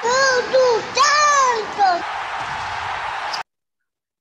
[0.00, 2.06] Tudo Santos!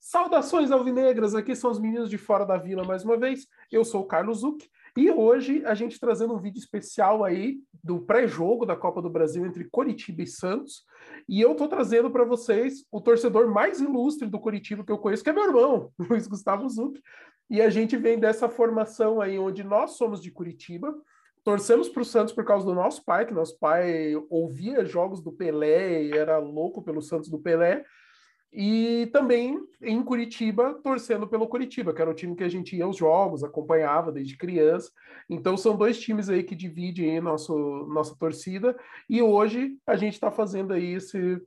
[0.02, 3.48] Saudações alvinegras, aqui são os meninos de fora da vila mais uma vez.
[3.72, 8.02] Eu sou o Carlos Zuc e hoje a gente trazendo um vídeo especial aí do
[8.02, 10.84] pré-jogo da Copa do Brasil entre Coritiba e Santos.
[11.30, 15.24] E eu tô trazendo para vocês o torcedor mais ilustre do Coritiba que eu conheço,
[15.24, 17.00] que é meu irmão, Luiz Gustavo Zuc.
[17.50, 20.94] E a gente vem dessa formação aí onde nós somos de Curitiba,
[21.44, 25.32] torcemos para o Santos por causa do nosso pai, que nosso pai ouvia jogos do
[25.32, 27.84] Pelé e era louco pelo Santos do Pelé.
[28.52, 32.84] E também em Curitiba, torcendo pelo Curitiba, que era o time que a gente ia
[32.84, 34.92] aos jogos, acompanhava desde criança.
[35.30, 37.56] Então são dois times aí que dividem aí nosso,
[37.88, 38.76] nossa torcida.
[39.08, 41.40] E hoje a gente está fazendo aí esse,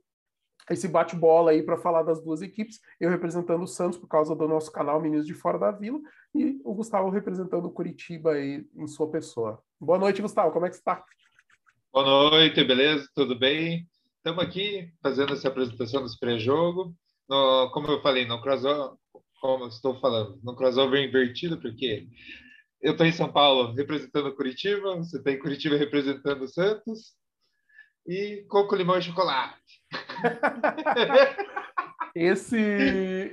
[0.69, 2.79] esse bate-bola aí para falar das duas equipes.
[2.99, 5.99] Eu representando o Santos por causa do nosso canal Meninos de Fora da Vila
[6.33, 9.61] e o Gustavo representando o Curitiba aí em sua pessoa.
[9.79, 10.51] Boa noite, Gustavo.
[10.51, 11.03] Como é que está?
[11.91, 13.07] Boa noite, beleza?
[13.13, 13.87] Tudo bem?
[14.17, 16.95] Estamos aqui fazendo essa apresentação desse pré-jogo.
[17.27, 18.97] Como eu falei, no crossover,
[19.41, 22.07] como estou falando, no crossover invertido, porque
[22.81, 27.13] eu estou em São Paulo representando Curitiba, você está em Curitiba representando Santos,
[28.07, 29.82] e coco, limão e chocolate.
[32.15, 32.59] Esse,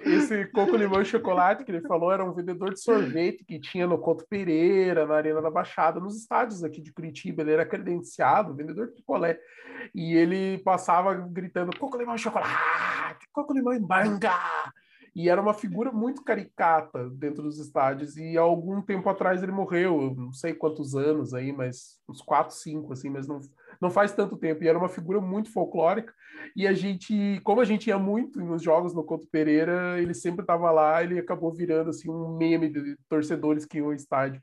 [0.07, 3.87] esse coco, limão e chocolate que ele falou era um vendedor de sorvete que tinha
[3.87, 7.43] no Couto Pereira, na Arena da Baixada, nos estádios aqui de Curitiba.
[7.43, 9.39] Ele era credenciado, vendedor de picolé.
[9.95, 14.33] E ele passava gritando coco, limão e chocolate, coco, limão e manga.
[15.15, 18.17] E era uma figura muito caricata dentro dos estádios.
[18.17, 22.55] E há algum tempo atrás ele morreu, não sei quantos anos aí, mas uns quatro,
[22.55, 23.41] cinco, assim, mas não,
[23.81, 26.13] não faz tanto tempo, e era uma figura muito folclórica,
[26.55, 30.43] e a gente, como a gente ia muito nos jogos no Couto Pereira, ele sempre
[30.43, 34.43] estava lá, ele acabou virando assim um meme de torcedores que iam ao estádio.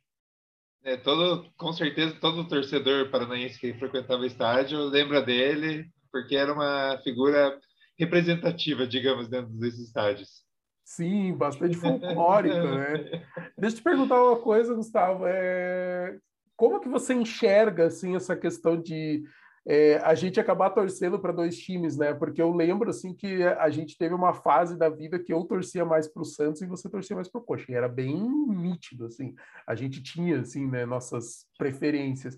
[0.84, 6.54] É, todo, com certeza todo torcedor paranaense que frequentava o estádio lembra dele, porque era
[6.54, 7.60] uma figura
[8.00, 10.47] representativa, digamos, dentro desses estádios.
[10.88, 13.22] Sim, bastante folclórica, né?
[13.58, 15.26] Deixa eu te perguntar uma coisa, Gustavo.
[15.28, 16.18] É
[16.56, 19.22] como que você enxerga assim essa questão de
[19.68, 22.14] é, a gente acabar torcendo para dois times, né?
[22.14, 25.84] Porque eu lembro assim que a gente teve uma fase da vida que eu torcia
[25.84, 27.66] mais para o Santos e você torcia mais para o Coxa.
[27.70, 29.36] E era bem nítido assim.
[29.68, 32.38] A gente tinha assim, né, nossas preferências.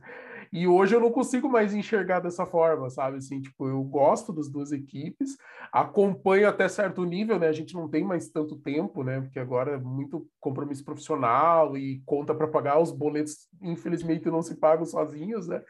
[0.51, 3.17] E hoje eu não consigo mais enxergar dessa forma, sabe?
[3.17, 5.37] Assim, tipo, eu gosto das duas equipes,
[5.71, 7.47] acompanho até certo nível, né?
[7.47, 9.21] A gente não tem mais tanto tempo, né?
[9.21, 14.55] Porque agora é muito compromisso profissional e conta para pagar os boletos, infelizmente não se
[14.55, 15.61] pagam sozinhos, né?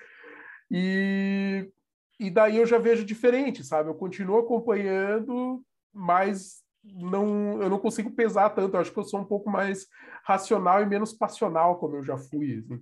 [0.72, 1.70] E,
[2.20, 3.90] e daí eu já vejo diferente, sabe?
[3.90, 5.62] Eu continuo acompanhando,
[5.94, 8.76] mas não, eu não consigo pesar tanto.
[8.76, 9.88] Eu acho que eu sou um pouco mais
[10.24, 12.60] racional e menos passional, como eu já fui.
[12.60, 12.82] Assim.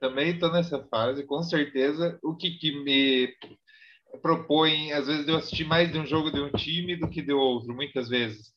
[0.00, 2.18] Também estou nessa fase, com certeza.
[2.22, 3.34] O que, que me
[4.22, 7.32] propõe, às vezes, eu assistir mais de um jogo de um time do que de
[7.32, 8.54] outro, muitas vezes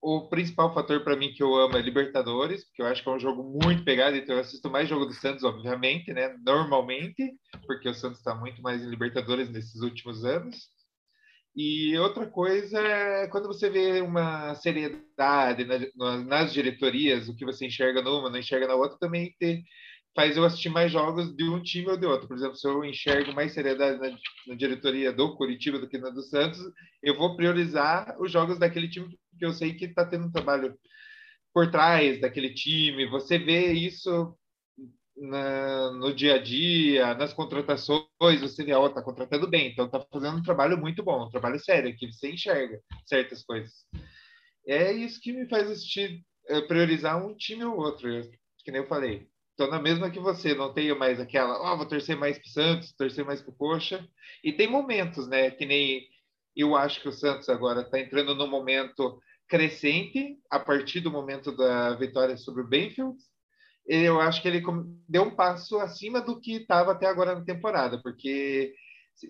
[0.00, 3.12] o principal fator para mim que eu amo é Libertadores, porque eu acho que é
[3.12, 6.36] um jogo muito pegado, então eu assisto mais jogo do Santos, obviamente, né?
[6.44, 7.34] Normalmente,
[7.66, 10.68] porque o Santos está muito mais em Libertadores nesses últimos anos.
[11.56, 17.66] E outra coisa é quando você vê uma seriedade na, nas diretorias, o que você
[17.66, 19.64] enxerga numa, não enxerga na outra, também te,
[20.16, 22.26] faz eu assistir mais jogos de um time ou de outro.
[22.26, 26.08] Por exemplo, se eu enxergo mais seriedade na, na diretoria do Curitiba do que na
[26.08, 26.58] do Santos,
[27.02, 30.74] eu vou priorizar os jogos daquele time que eu sei que está tendo um trabalho
[31.52, 33.06] por trás daquele time.
[33.10, 34.34] Você vê isso
[35.14, 40.04] na, no dia a dia, nas contratações, você vê, ó, oh, contratando bem, então tá
[40.10, 43.72] fazendo um trabalho muito bom, um trabalho sério, que você enxerga certas coisas.
[44.66, 48.08] É isso que me faz assistir, é, priorizar um time ou outro,
[48.64, 49.28] que nem eu falei.
[49.58, 52.50] Estou na mesma que você, não tenho mais aquela, ó, oh, vou torcer mais pro
[52.50, 54.06] Santos, torcer mais pro Coxa.
[54.44, 56.06] E tem momentos, né, que nem
[56.54, 59.18] eu acho que o Santos agora está entrando no momento
[59.48, 63.16] crescente a partir do momento da vitória sobre o Benfield.
[63.86, 64.62] Eu acho que ele
[65.08, 68.74] deu um passo acima do que estava até agora na temporada, porque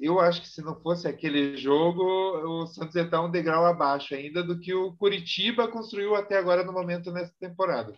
[0.03, 4.13] eu acho que se não fosse aquele jogo, o Santos ia estar um degrau abaixo
[4.13, 7.97] ainda do que o Curitiba construiu até agora no momento nessa temporada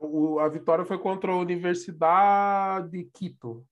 [0.00, 3.64] o, a vitória foi contra a Universidade de Quito.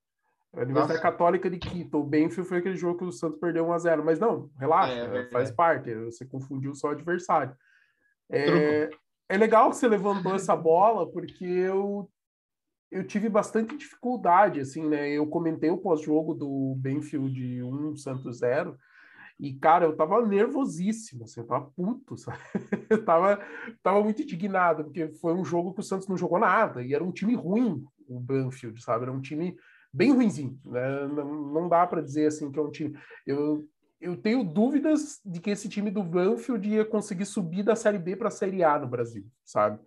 [0.53, 1.03] A Universidade Nossa.
[1.03, 1.99] Católica de Quito.
[1.99, 4.93] O Benfield foi aquele jogo que o Santos perdeu 1 a 0 Mas não, relaxa,
[4.93, 5.95] é, é faz parte.
[5.95, 7.57] Você confundiu só o adversário.
[8.31, 8.91] É,
[9.29, 12.11] é legal que você levantou essa bola, porque eu,
[12.91, 15.09] eu tive bastante dificuldade, assim, né?
[15.11, 18.77] Eu comentei o pós-jogo do Benfield 1, Santos 0,
[19.39, 22.39] e, cara, eu tava nervosíssimo, assim, eu tava puto, sabe?
[22.91, 23.39] Eu tava,
[23.83, 27.05] tava muito indignado, porque foi um jogo que o Santos não jogou nada, e era
[27.05, 29.03] um time ruim, o Banfield, sabe?
[29.03, 29.55] Era um time
[29.93, 30.59] bem ruimzinho.
[30.65, 31.07] Né?
[31.09, 32.99] Não, não dá para dizer assim que é um time.
[33.27, 33.69] Eu,
[34.01, 38.17] eu tenho dúvidas de que esse time do Banfield ia conseguir subir da Série B
[38.17, 39.79] para a Série A no Brasil, sabe?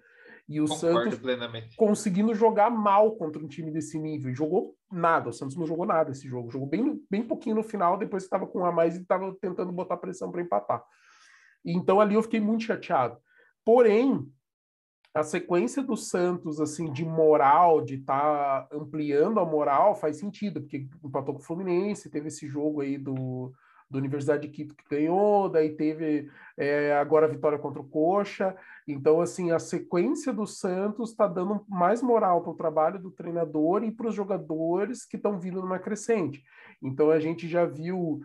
[0.47, 1.75] E o Concordo Santos plenamente.
[1.75, 4.33] conseguindo jogar mal contra um time desse nível.
[4.33, 5.29] Jogou nada.
[5.29, 6.51] O Santos não jogou nada esse jogo.
[6.51, 9.71] Jogou bem, bem pouquinho no final, depois estava com um a mais e estava tentando
[9.71, 10.83] botar pressão para empatar.
[11.65, 13.17] Então ali eu fiquei muito chateado.
[13.63, 14.27] Porém,
[15.13, 20.61] a sequência do Santos, assim, de moral, de estar tá ampliando a moral, faz sentido,
[20.61, 23.53] porque empatou com o Fluminense, teve esse jogo aí do,
[23.91, 28.55] do Universidade de Quito que ganhou, daí teve é, agora a vitória contra o Coxa.
[28.88, 33.83] Então, assim, a sequência do Santos está dando mais moral para o trabalho do treinador
[33.83, 36.41] e para os jogadores que estão vindo numa crescente.
[36.81, 38.21] Então, a gente já viu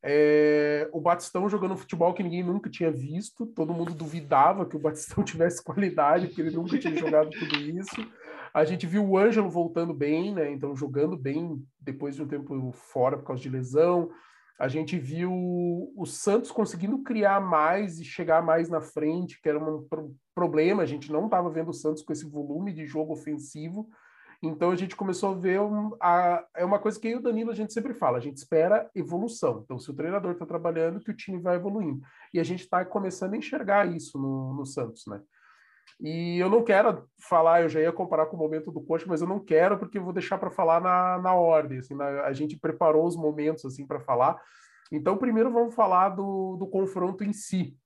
[0.00, 4.80] é, o Batistão jogando futebol que ninguém nunca tinha visto, todo mundo duvidava que o
[4.80, 8.06] Batistão tivesse qualidade, porque ele nunca tinha jogado tudo isso.
[8.54, 10.50] A gente viu o Ângelo voltando bem, né?
[10.50, 14.10] Então, jogando bem depois de um tempo fora por causa de lesão.
[14.58, 19.58] A gente viu o Santos conseguindo criar mais e chegar mais na frente, que era
[19.58, 19.86] um
[20.34, 20.82] problema.
[20.82, 23.88] A gente não estava vendo o Santos com esse volume de jogo ofensivo.
[24.42, 27.22] Então a gente começou a ver um, a, é uma coisa que eu e o
[27.22, 29.62] Danilo a gente sempre fala, a gente espera evolução.
[29.64, 32.00] Então, se o treinador está trabalhando, que o time vai evoluindo.
[32.32, 35.20] E a gente está começando a enxergar isso no, no Santos, né?
[36.00, 39.20] E eu não quero falar, eu já ia comparar com o momento do coach, mas
[39.20, 41.78] eu não quero porque eu vou deixar para falar na, na ordem.
[41.78, 44.40] Assim, na, a gente preparou os momentos assim para falar.
[44.92, 47.76] Então, primeiro vamos falar do, do confronto em si.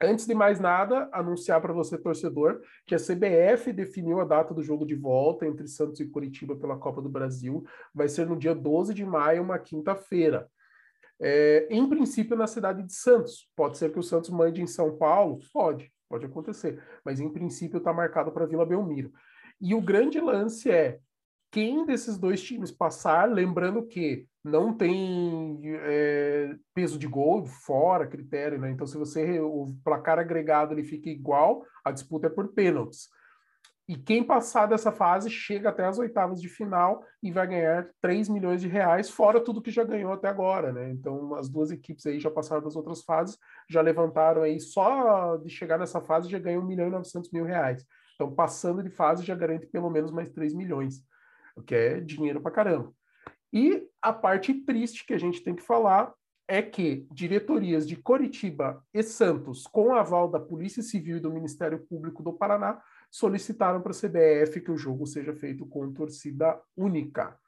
[0.00, 4.62] Antes de mais nada, anunciar para você, torcedor, que a CBF definiu a data do
[4.62, 7.64] jogo de volta entre Santos e Curitiba pela Copa do Brasil.
[7.94, 10.48] Vai ser no dia 12 de maio, uma quinta-feira.
[11.20, 13.48] É, em princípio, na cidade de Santos.
[13.54, 15.38] Pode ser que o Santos mande em São Paulo?
[15.52, 15.92] Pode.
[16.12, 19.10] Pode acontecer, mas em princípio está marcado para Vila Belmiro.
[19.58, 20.98] E o grande lance é
[21.50, 28.58] quem desses dois times passar, lembrando que não tem é, peso de gol fora, critério,
[28.58, 28.70] né?
[28.70, 33.08] Então, se você o placar agregado ele fica igual, a disputa é por pênaltis.
[33.88, 38.28] E quem passar dessa fase chega até as oitavas de final e vai ganhar 3
[38.28, 40.90] milhões de reais, fora tudo que já ganhou até agora, né?
[40.90, 43.36] Então, as duas equipes aí já passaram das outras fases,
[43.68, 47.44] já levantaram aí, só de chegar nessa fase já ganham 1 milhão e 900 mil
[47.44, 47.84] reais.
[48.14, 51.04] Então, passando de fase já garante pelo menos mais 3 milhões,
[51.56, 52.92] o que é dinheiro pra caramba.
[53.52, 56.14] E a parte triste que a gente tem que falar
[56.48, 61.84] é que diretorias de Coritiba e Santos, com aval da Polícia Civil e do Ministério
[61.88, 62.80] Público do Paraná,
[63.12, 67.38] solicitaram para a CBF que o jogo seja feito com torcida única.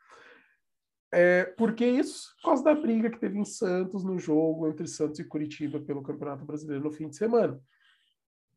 [1.10, 2.34] É, por que isso?
[2.36, 6.02] Por causa da briga que teve em Santos no jogo entre Santos e Curitiba pelo
[6.02, 7.58] Campeonato Brasileiro no fim de semana.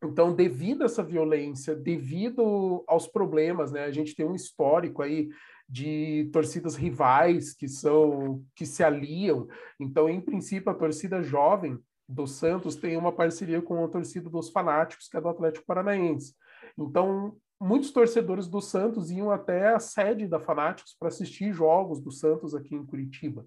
[0.04, 5.30] Então, devido a essa violência, devido aos problemas, né, a gente tem um histórico aí
[5.68, 9.48] de torcidas rivais que são que se aliam.
[9.80, 14.50] Então, em princípio, a torcida jovem do Santos tem uma parceria com a torcida dos
[14.50, 16.36] fanáticos, que é do Atlético Paranaense.
[16.78, 22.12] Então, muitos torcedores do Santos iam até a sede da Fanáticos para assistir jogos do
[22.12, 23.46] Santos aqui em Curitiba.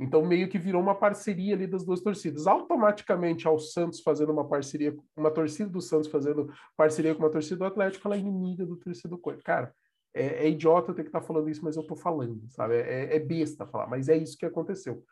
[0.00, 2.46] Então, meio que virou uma parceria ali das duas torcidas.
[2.46, 7.56] Automaticamente, ao Santos fazendo uma parceria, uma torcida do Santos fazendo parceria com uma torcida
[7.56, 9.42] do Atlético, ela é inimiga do torcedor do.
[9.42, 9.74] Cara,
[10.14, 12.76] é, é, idiota ter que estar tá falando isso, mas eu estou falando, sabe?
[12.76, 15.04] É, é besta falar, mas é isso que aconteceu.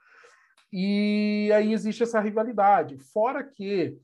[0.73, 2.97] E aí existe essa rivalidade.
[2.99, 3.97] Fora que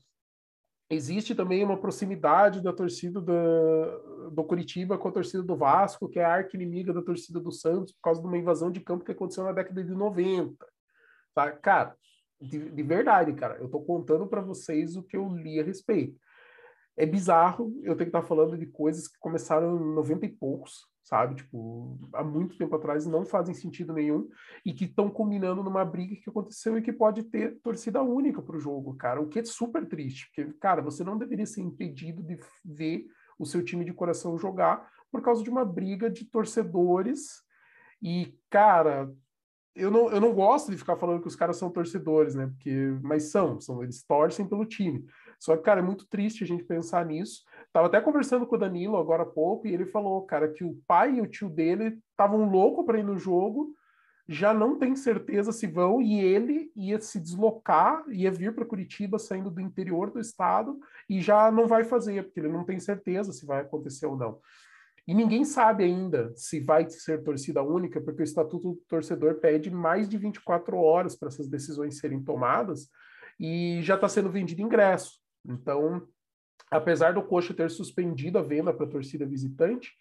[0.89, 6.19] existe também uma proximidade da torcida do, do Curitiba com a torcida do Vasco, que
[6.19, 9.03] é a arca inimiga da torcida do Santos, por causa de uma invasão de campo
[9.03, 10.55] que aconteceu na década de 90.
[11.33, 11.51] Tá?
[11.51, 11.95] Cara,
[12.39, 16.19] de, de verdade, cara, eu estou contando para vocês o que eu li a respeito.
[16.95, 20.85] É bizarro eu ter que estar falando de coisas que começaram em 90 e poucos,
[21.03, 21.35] sabe?
[21.35, 24.29] Tipo, há muito tempo atrás não fazem sentido nenhum
[24.65, 28.55] e que estão combinando numa briga que aconteceu e que pode ter torcida única para
[28.55, 29.21] o jogo, cara.
[29.21, 33.05] O que é super triste, porque, cara, você não deveria ser impedido de ver
[33.37, 37.43] o seu time de coração jogar por causa de uma briga de torcedores.
[38.01, 39.11] E, cara,
[39.75, 42.47] eu não, eu não gosto de ficar falando que os caras são torcedores, né?
[42.47, 45.05] Porque, mas são, são, eles torcem pelo time.
[45.43, 47.43] Só que, cara, é muito triste a gente pensar nisso.
[47.73, 50.81] Tava até conversando com o Danilo agora há pouco e ele falou, cara, que o
[50.87, 53.75] pai e o tio dele estavam loucos para ir no jogo,
[54.25, 59.19] já não tem certeza se vão e ele ia se deslocar, ia vir para Curitiba
[59.19, 63.33] saindo do interior do estado e já não vai fazer, porque ele não tem certeza
[63.33, 64.39] se vai acontecer ou não.
[65.05, 69.69] E ninguém sabe ainda se vai ser torcida única, porque o Estatuto do Torcedor pede
[69.69, 72.87] mais de 24 horas para essas decisões serem tomadas
[73.37, 75.21] e já está sendo vendido ingresso.
[75.45, 76.07] Então,
[76.71, 79.91] apesar do Coxa ter suspendido a venda para a torcida visitante,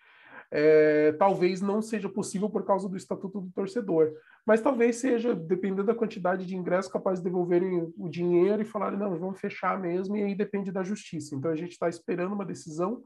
[0.54, 4.12] é, talvez não seja possível por causa do estatuto do torcedor.
[4.46, 8.98] Mas talvez seja, dependendo da quantidade de ingressos, capaz de devolverem o dinheiro e falarem,
[8.98, 11.34] não, vamos fechar mesmo, e aí depende da justiça.
[11.34, 13.02] Então a gente está esperando uma decisão.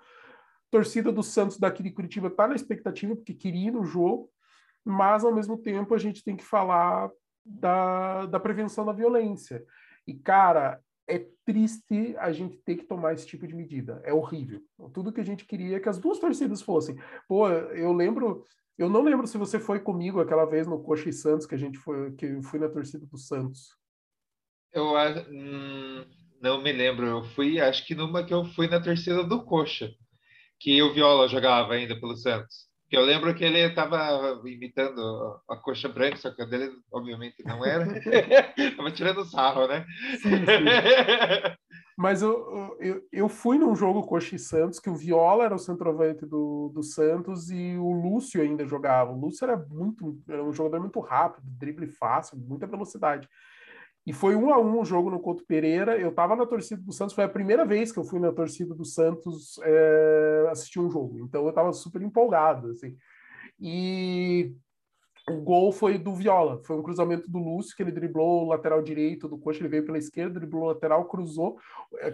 [0.73, 4.29] torcida do Santos daqui de Curitiba está na expectativa, porque queria ir no jogo,
[4.85, 7.09] mas ao mesmo tempo a gente tem que falar
[7.45, 9.65] da, da prevenção da violência.
[10.05, 14.01] E, cara, é triste a gente ter que tomar esse tipo de medida.
[14.05, 14.61] É horrível.
[14.93, 16.97] Tudo que a gente queria é que as duas torcidas fossem.
[17.29, 18.45] Pô, eu lembro,
[18.77, 21.59] eu não lembro se você foi comigo aquela vez no Coxa e Santos que a
[21.59, 23.77] gente foi, que eu fui na torcida do Santos.
[24.73, 24.95] Eu
[25.31, 26.05] hum,
[26.41, 27.07] não me lembro.
[27.07, 29.91] Eu fui, acho que numa que eu fui na torcida do Coxa,
[30.59, 32.66] que o Viola jogava ainda pelo Santos.
[32.91, 37.65] Eu lembro que ele estava imitando a coxa branca, só que a dele, obviamente, não
[37.65, 37.85] era.
[38.57, 39.85] Estava tirando sarro, né?
[40.23, 41.57] Sim, sim.
[41.97, 45.59] Mas eu, eu, eu fui num jogo Coxa e Santos, que o Viola era o
[45.59, 49.13] centroavante do, do Santos e o Lúcio ainda jogava.
[49.13, 53.27] O Lúcio era muito, era um jogador muito rápido, drible fácil, muita velocidade.
[54.07, 55.99] E foi um a um o jogo no Couto Pereira.
[55.99, 58.73] Eu estava na torcida do Santos, foi a primeira vez que eu fui na torcida
[58.73, 61.19] do Santos é, assistir um jogo.
[61.19, 62.97] Então eu estava super empolgado, assim.
[63.59, 64.55] E
[65.29, 68.81] o gol foi do Viola, foi um cruzamento do Lúcio, que ele driblou o lateral
[68.81, 71.59] direito do coxa, ele veio pela esquerda, driblou o lateral, cruzou.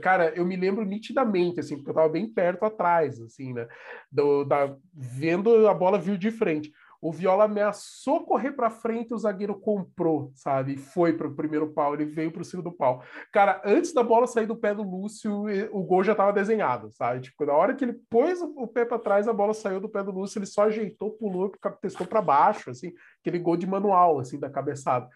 [0.00, 3.68] Cara, eu me lembro nitidamente, assim, porque eu estava bem perto atrás, assim, né?
[4.10, 6.72] Do, da, vendo a bola vir de frente
[7.02, 10.76] o Viola ameaçou correr para frente, o zagueiro comprou, sabe?
[10.76, 13.02] Foi para o primeiro pau, ele veio para o segundo pau.
[13.32, 17.22] Cara, antes da bola sair do pé do Lúcio, o gol já estava desenhado, sabe?
[17.22, 20.00] Tipo, na hora que ele pôs o pé para trás, a bola saiu do pé
[20.04, 24.38] do Lúcio, ele só ajeitou, pulou, testou para baixo, assim, aquele gol de manual, assim,
[24.38, 25.08] da cabeçada.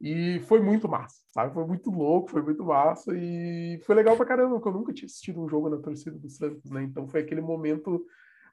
[0.00, 1.52] E foi muito massa, sabe?
[1.52, 5.06] Foi muito louco, foi muito massa e foi legal pra caramba, porque eu nunca tinha
[5.06, 6.84] assistido um jogo na torcida do Santos, né?
[6.84, 8.04] Então foi aquele momento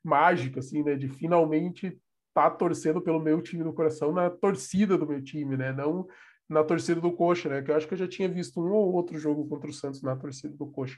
[0.03, 0.95] mágico, assim, né?
[0.95, 1.99] De finalmente
[2.43, 5.73] tá torcendo pelo meu time no coração na torcida do meu time, né?
[5.73, 6.07] Não
[6.47, 7.61] na torcida do Coxa, né?
[7.61, 10.01] Que eu acho que eu já tinha visto um ou outro jogo contra o Santos
[10.01, 10.97] na torcida do Coxa.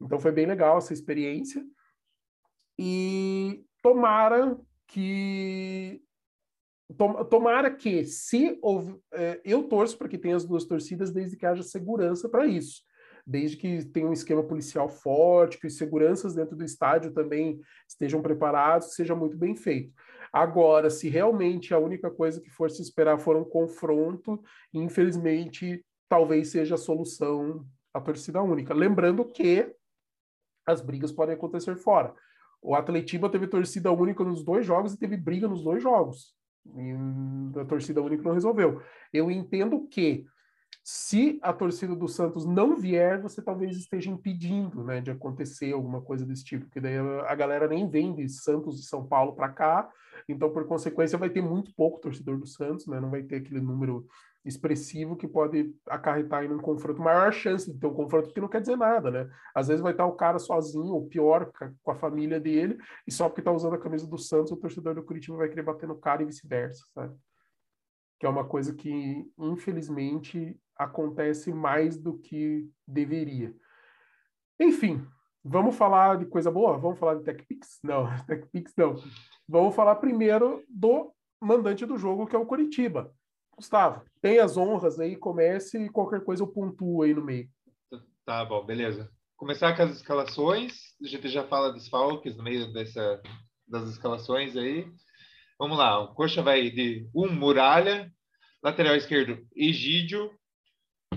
[0.00, 1.64] Então foi bem legal essa experiência.
[2.78, 6.02] E tomara que
[7.30, 11.46] tomara que se houve, é, eu torço para que tenha as duas torcidas desde que
[11.46, 12.82] haja segurança para isso
[13.26, 18.20] desde que tenha um esquema policial forte, que os seguranças dentro do estádio também estejam
[18.20, 19.92] preparados, seja muito bem feito.
[20.34, 26.48] Agora, se realmente a única coisa que for se esperar for um confronto, infelizmente, talvez
[26.48, 27.64] seja a solução
[27.94, 28.74] a torcida única.
[28.74, 29.72] Lembrando que
[30.66, 32.12] as brigas podem acontecer fora.
[32.60, 36.34] O Atletiba teve torcida única nos dois jogos e teve briga nos dois jogos.
[36.66, 38.82] E a torcida única não resolveu.
[39.12, 40.26] Eu entendo que
[40.86, 46.02] se a torcida do Santos não vier, você talvez esteja impedindo né, de acontecer alguma
[46.02, 49.48] coisa desse tipo, porque daí a galera nem vem de Santos de São Paulo para
[49.48, 49.88] cá,
[50.28, 53.62] então por consequência vai ter muito pouco torcedor do Santos, né, não vai ter aquele
[53.62, 54.06] número
[54.44, 58.48] expressivo que pode acarretar em um confronto, maior chance de ter um confronto, que não
[58.48, 59.30] quer dizer nada, né?
[59.54, 61.50] Às vezes vai estar o cara sozinho, ou pior,
[61.82, 62.76] com a família dele,
[63.06, 65.62] e só porque está usando a camisa do Santos, o torcedor do Curitiba vai querer
[65.62, 67.16] bater no cara e vice-versa, sabe?
[68.24, 73.54] Que é uma coisa que, infelizmente, acontece mais do que deveria.
[74.58, 75.06] Enfim,
[75.44, 76.78] vamos falar de coisa boa?
[76.78, 77.80] Vamos falar de TechPix?
[77.82, 78.94] Não, TechPix não.
[79.46, 83.12] Vamos falar primeiro do mandante do jogo, que é o Curitiba.
[83.54, 87.46] Gustavo, tem as honras aí, comece e qualquer coisa eu pontuo aí no meio.
[88.24, 89.12] Tá bom, beleza.
[89.36, 93.20] Começar com as escalações, a gente já fala dos falques no meio dessa,
[93.68, 94.90] das escalações aí.
[95.58, 98.12] Vamos lá, o Coxa vai de um Muralha,
[98.60, 100.28] lateral esquerdo Egídio,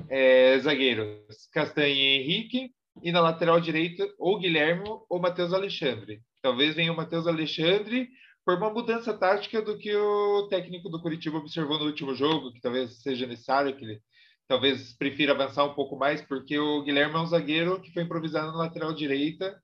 [0.10, 6.22] é, zagueiros Castanha e Henrique, e na lateral direita, ou Guilherme ou Matheus Alexandre.
[6.42, 8.10] Talvez venha o Matheus Alexandre
[8.46, 12.62] por uma mudança tática do que o técnico do Curitiba observou no último jogo, que
[12.62, 14.02] talvez seja necessário, que ele
[14.48, 18.52] talvez prefira avançar um pouco mais, porque o Guilherme é um zagueiro que foi improvisado
[18.52, 19.60] na lateral direita,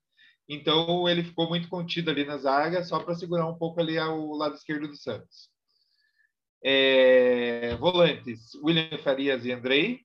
[0.47, 4.31] então ele ficou muito contido ali na zaga, só para segurar um pouco ali ao
[4.31, 5.49] lado esquerdo do Santos.
[6.63, 10.01] É, volantes, William Farias e Andrei,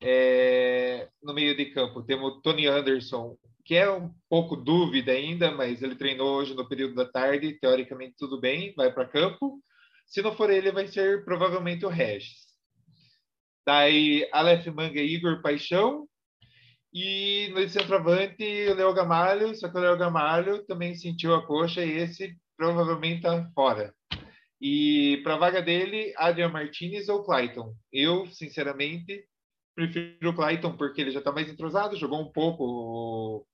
[0.00, 5.82] é, no meio de campo temos Tony Anderson, que é um pouco dúvida ainda, mas
[5.82, 9.62] ele treinou hoje no período da tarde, teoricamente tudo bem, vai para campo.
[10.06, 12.48] Se não for ele, vai ser provavelmente o Regis.
[13.66, 16.08] Daí Aleph Manga e Igor Paixão.
[16.92, 21.84] E no centroavante, o Leo Gamalho, só que o Leo Gamalho também sentiu a coxa
[21.84, 23.94] e esse provavelmente está fora.
[24.60, 27.74] E para a vaga dele, Adrian Martinez ou Clayton.
[27.92, 29.24] Eu, sinceramente,
[29.74, 33.46] prefiro o Clayton porque ele já está mais entrosado, jogou um pouco o,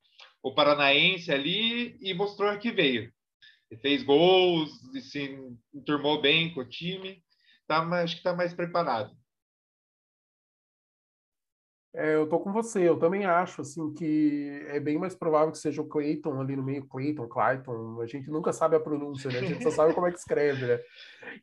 [0.42, 3.12] o Paranaense ali e mostrou que veio.
[3.82, 4.70] fez gols
[5.02, 5.38] se
[5.74, 7.22] enturmou bem com o time.
[7.66, 9.14] Tá, acho que está mais preparado.
[11.96, 15.58] É, eu tô com você, eu também acho assim que é bem mais provável que
[15.58, 19.38] seja o Clayton ali no meio, Clayton, Clayton, a gente nunca sabe a pronúncia, né?
[19.38, 20.80] A gente só sabe como é que escreve, né?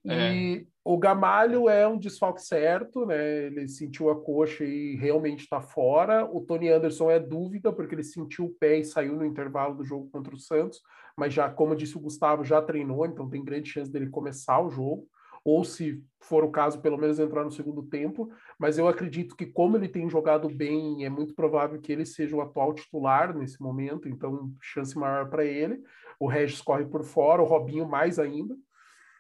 [0.06, 0.66] E é.
[0.86, 3.46] o Gamalho é um desfalque certo, né?
[3.46, 6.26] Ele sentiu a coxa e realmente está fora.
[6.26, 9.84] O Tony Anderson é dúvida, porque ele sentiu o pé e saiu no intervalo do
[9.84, 10.82] jogo contra o Santos,
[11.18, 14.70] mas já, como disse o Gustavo, já treinou, então tem grande chance dele começar o
[14.70, 15.08] jogo
[15.44, 18.32] ou se for o caso, pelo menos entrar no segundo tempo.
[18.60, 22.36] Mas eu acredito que, como ele tem jogado bem, é muito provável que ele seja
[22.36, 25.82] o atual titular nesse momento, então chance maior para ele.
[26.20, 28.56] O Regis corre por fora, o Robinho mais ainda.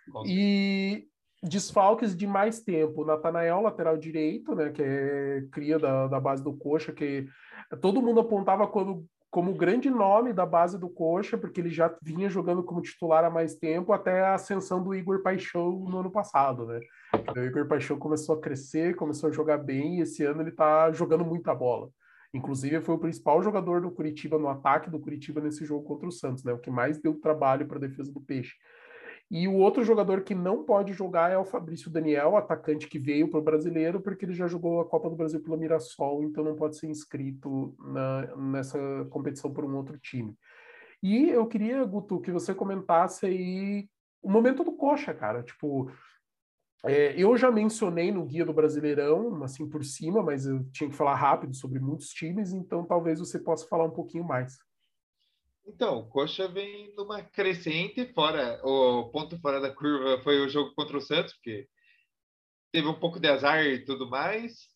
[0.07, 0.29] Nossa.
[0.29, 1.07] E
[1.41, 3.03] desfalques de mais tempo.
[3.03, 7.27] Natanael, lateral direito, né, que é cria da, da base do Coxa, que
[7.81, 12.29] todo mundo apontava quando como grande nome da base do Coxa, porque ele já vinha
[12.29, 16.65] jogando como titular há mais tempo, até a ascensão do Igor Paixão no ano passado,
[16.65, 16.81] né?
[17.33, 20.91] O Igor Paixão começou a crescer, começou a jogar bem, e esse ano ele tá
[20.91, 21.89] jogando muita bola.
[22.33, 26.11] Inclusive, foi o principal jogador do Curitiba no ataque do Curitiba nesse jogo contra o
[26.11, 26.51] Santos, né?
[26.51, 28.55] O que mais deu trabalho para a defesa do Peixe.
[29.33, 33.29] E o outro jogador que não pode jogar é o Fabrício Daniel, atacante que veio
[33.29, 36.53] para o brasileiro, porque ele já jogou a Copa do Brasil pelo Mirassol, então não
[36.53, 38.77] pode ser inscrito na, nessa
[39.09, 40.37] competição por um outro time.
[41.01, 43.87] E eu queria, Guto, que você comentasse aí
[44.21, 45.41] o momento do Coxa, cara.
[45.43, 45.89] Tipo,
[46.83, 50.95] é, eu já mencionei no Guia do Brasileirão, assim por cima, mas eu tinha que
[50.95, 54.57] falar rápido sobre muitos times, então talvez você possa falar um pouquinho mais.
[55.67, 60.73] Então, o Coxa vem numa crescente, fora o ponto fora da curva foi o jogo
[60.73, 61.67] contra o Santos, porque
[62.71, 64.67] teve um pouco de azar e tudo mais,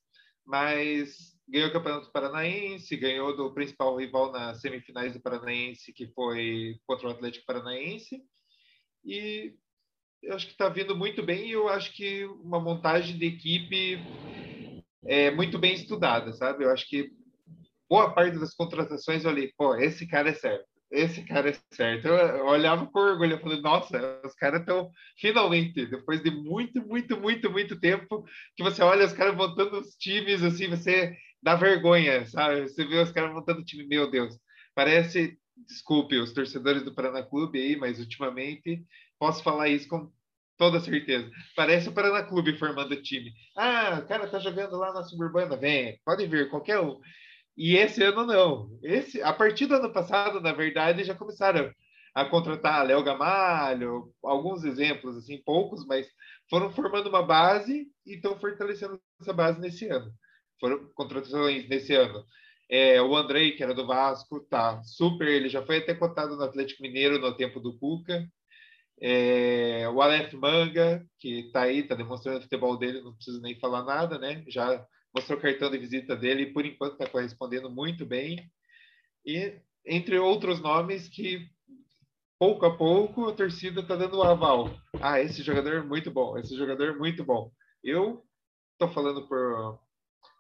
[0.45, 6.79] mas ganhou o Campeonato Paranaense, ganhou do principal rival nas semifinais do Paranaense, que foi
[6.85, 8.21] contra o Atlético Paranaense,
[9.03, 9.55] e
[10.21, 13.99] eu acho que está vindo muito bem, e eu acho que uma montagem de equipe
[15.05, 16.63] é muito bem estudada, sabe?
[16.63, 17.11] Eu acho que
[17.87, 22.07] boa parte das contratações eu olhei, pô, esse cara é certo esse cara é certo.
[22.07, 27.19] Eu olhava com orgulho, eu falei, nossa, os caras estão finalmente, depois de muito, muito,
[27.19, 32.25] muito, muito tempo, que você olha os caras montando os times, assim, você dá vergonha,
[32.25, 32.61] sabe?
[32.61, 34.37] Você vê os caras montando o time, meu Deus,
[34.73, 38.83] parece, desculpe os torcedores do Paraná Clube aí, mas ultimamente
[39.19, 40.11] posso falar isso com
[40.57, 41.29] toda certeza.
[41.55, 43.31] Parece o Paraná Clube formando time.
[43.55, 46.99] Ah, o cara tá jogando lá na Suburbana, vem, pode vir, qualquer um.
[47.57, 48.79] E esse ano não.
[48.83, 51.71] Esse, a partir do ano passado, na verdade, já começaram
[52.13, 56.07] a contratar Léo Gamalho, alguns exemplos, assim, poucos, mas
[56.49, 60.11] foram formando uma base e estão fortalecendo essa base nesse ano.
[60.59, 62.23] Foram contratações nesse ano.
[62.69, 66.43] É, o Andrei, que era do Vasco, tá super, ele já foi até cotado no
[66.43, 68.25] Atlético Mineiro no tempo do Cuca.
[69.01, 73.59] É, o Aleph Manga, que tá aí, tá demonstrando o futebol dele, não preciso nem
[73.59, 74.43] falar nada, né?
[74.47, 78.51] Já mostrou o cartão de visita dele e por enquanto está correspondendo muito bem.
[79.25, 81.47] E entre outros nomes que
[82.37, 84.69] pouco a pouco a torcida está dando o aval.
[84.99, 87.49] Ah, esse jogador é muito bom, esse jogador é muito bom.
[87.81, 88.25] Eu
[88.73, 89.79] estou falando por,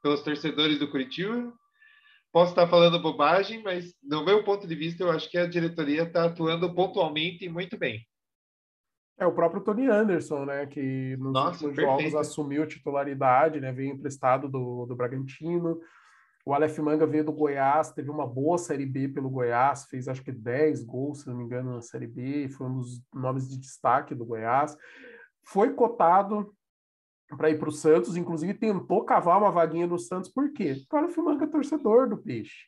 [0.03, 1.53] pelos torcedores do Curitiba.
[2.33, 6.03] Posso estar falando bobagem, mas no meu ponto de vista, eu acho que a diretoria
[6.03, 8.05] está atuando pontualmente e muito bem.
[9.17, 10.65] É o próprio Tony Anderson, né?
[10.65, 12.11] Que nos Nossa, últimos perfeito.
[12.11, 13.71] jogos assumiu titularidade, né?
[13.71, 15.79] Veio emprestado do, do Bragantino.
[16.45, 20.23] O Aleph Manga veio do Goiás, teve uma boa Série B pelo Goiás, fez acho
[20.23, 23.57] que 10 gols, se não me engano, na Série B, foi um dos nomes de
[23.57, 24.77] destaque do Goiás.
[25.43, 26.53] Foi cotado
[27.35, 30.75] para ir para o Santos, inclusive tentou cavar uma vaguinha no Santos, por quê?
[30.75, 32.67] Porque o Aleph Manga é torcedor do Peixe.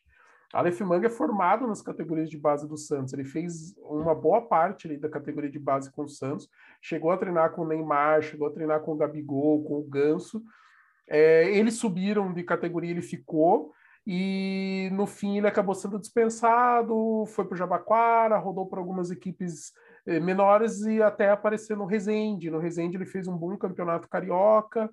[0.52, 3.12] Aleph Manga é formado nas categorias de base do Santos.
[3.12, 6.48] Ele fez uma boa parte da categoria de base com o Santos.
[6.80, 10.42] Chegou a treinar com o Neymar, chegou a treinar com o Gabigol, com o Ganso.
[11.06, 13.72] É, eles subiram de categoria, ele ficou.
[14.10, 19.74] E no fim ele acabou sendo dispensado, foi para o Jabaquara, rodou por algumas equipes
[20.06, 22.50] eh, menores e até apareceu no Resende.
[22.50, 24.90] No Resende ele fez um bom campeonato carioca.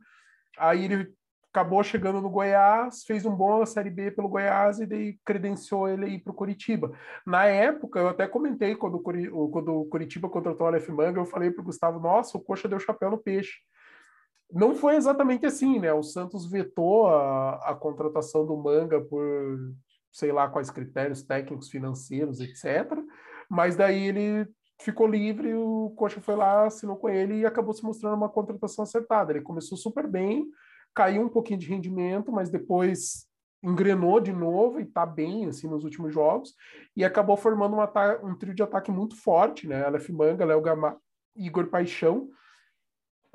[0.57, 1.13] Aí ele
[1.55, 6.03] acabou chegando no Goiás, fez um bom Série B pelo Goiás e daí credenciou ele
[6.03, 6.91] aí para o Curitiba.
[7.25, 11.25] Na época, eu até comentei quando, o, quando o Curitiba contratou o Aleph Manga, eu
[11.25, 13.53] falei para o Gustavo, nossa, o Coxa deu chapéu no peixe.
[14.51, 15.93] Não foi exatamente assim, né?
[15.93, 19.57] O Santos vetou a, a contratação do Manga por
[20.11, 22.97] sei lá quais critérios técnicos, financeiros, etc.
[23.49, 24.47] Mas daí ele
[24.81, 28.83] ficou livre, o Coxa foi lá, assinou com ele e acabou se mostrando uma contratação
[28.83, 29.31] acertada.
[29.31, 30.45] Ele começou super bem,
[30.95, 33.27] caiu um pouquinho de rendimento, mas depois
[33.61, 36.53] engrenou de novo e tá bem assim nos últimos jogos
[36.95, 39.83] e acabou formando um, um trio de ataque muito forte, né?
[39.83, 40.61] Aleph Manga, Léo
[41.35, 42.29] Igor Paixão,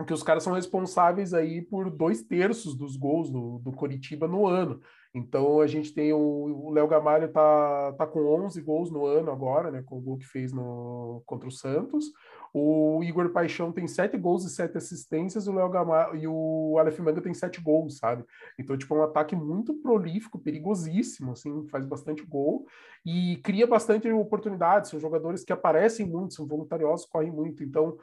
[0.06, 4.46] que os caras são responsáveis aí por dois terços dos gols do, do Coritiba no
[4.46, 4.80] ano.
[5.12, 9.70] Então a gente tem o Léo Gamalho tá, tá com 11 gols no ano agora,
[9.70, 12.06] né, com o gol que fez no, contra o Santos.
[12.52, 15.70] O Igor Paixão tem 7 gols e 7 assistências, o Léo
[16.16, 18.24] e o Aleph Manga tem 7 gols, sabe?
[18.58, 22.66] Então, tipo, é um ataque muito prolífico, perigosíssimo, assim, faz bastante gol
[23.06, 27.62] e cria bastante oportunidades, são jogadores que aparecem muito, são voluntariosos, correm muito.
[27.62, 27.96] Então,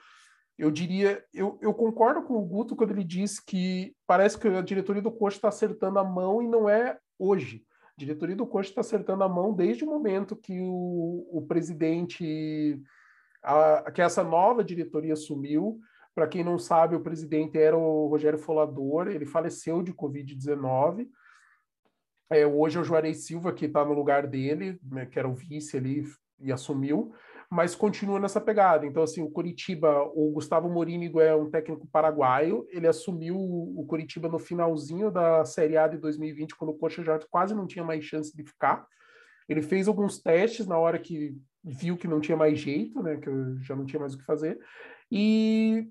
[0.58, 4.62] eu diria, eu, eu concordo com o Guto quando ele diz que parece que a
[4.62, 7.64] diretoria do Coxa está acertando a mão e não é hoje.
[7.96, 12.82] A diretoria do Coxa está acertando a mão desde o momento que o, o presidente,
[13.48, 15.80] a, que essa nova diretoria assumiu.
[16.14, 21.08] Para quem não sabe, o presidente era o Rogério Folador, ele faleceu de Covid-19.
[22.30, 25.36] É, hoje é o Juarez Silva que está no lugar dele, né, que era o
[25.36, 26.04] vice ali
[26.40, 27.14] e assumiu
[27.50, 28.86] mas continua nessa pegada.
[28.86, 34.28] Então, assim, o Curitiba, o Gustavo Morínigo é um técnico paraguaio, ele assumiu o Curitiba
[34.28, 38.04] no finalzinho da Série A de 2020, quando o Coxa já quase não tinha mais
[38.04, 38.86] chance de ficar.
[39.48, 43.30] Ele fez alguns testes na hora que viu que não tinha mais jeito, né, que
[43.62, 44.60] já não tinha mais o que fazer,
[45.12, 45.90] e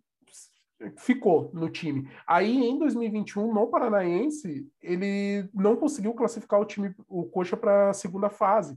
[0.96, 2.08] ficou no time.
[2.26, 7.94] Aí, em 2021, no Paranaense, ele não conseguiu classificar o time, o Coxa, para a
[7.94, 8.76] segunda fase.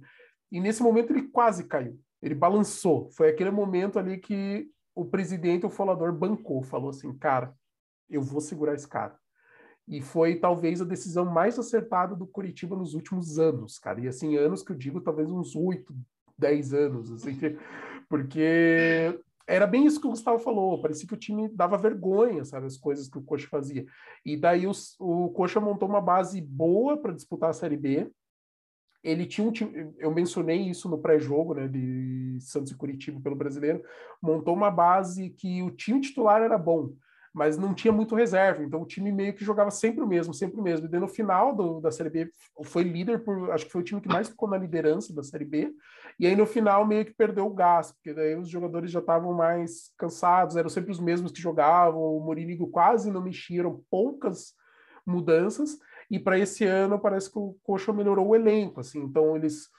[0.51, 1.99] E nesse momento ele quase caiu.
[2.21, 3.09] Ele balançou.
[3.11, 7.53] Foi aquele momento ali que o presidente, o falador, bancou, falou assim, cara,
[8.09, 9.17] eu vou segurar esse cara.
[9.87, 13.99] E foi talvez a decisão mais acertada do Curitiba nos últimos anos, cara.
[13.99, 15.95] E assim, anos que eu digo, talvez uns oito,
[16.39, 17.37] dez anos, assim,
[18.09, 20.81] porque era bem isso que o Gustavo falou.
[20.81, 23.85] Parecia que o time dava vergonha, sabe, as coisas que o Coxa fazia.
[24.25, 24.65] E daí
[24.99, 28.11] o Coxa montou uma base boa para disputar a Série B
[29.03, 33.35] ele tinha um time, eu mencionei isso no pré-jogo, né, de Santos e Curitiba pelo
[33.35, 33.81] brasileiro,
[34.21, 36.93] montou uma base que o time titular era bom,
[37.33, 40.59] mas não tinha muito reserva, então o time meio que jogava sempre o mesmo, sempre
[40.59, 40.87] o mesmo.
[40.87, 42.31] E no final do, da Série B
[42.63, 45.45] foi líder por, acho que foi o time que mais ficou na liderança da Série
[45.45, 45.71] B,
[46.19, 49.33] e aí no final meio que perdeu o gás, porque daí os jogadores já estavam
[49.33, 54.53] mais cansados, eram sempre os mesmos que jogavam, o Mourinho quase não mexiam, poucas
[55.05, 55.79] mudanças,
[56.11, 59.69] e para esse ano parece que o Coxa melhorou o elenco, assim, então eles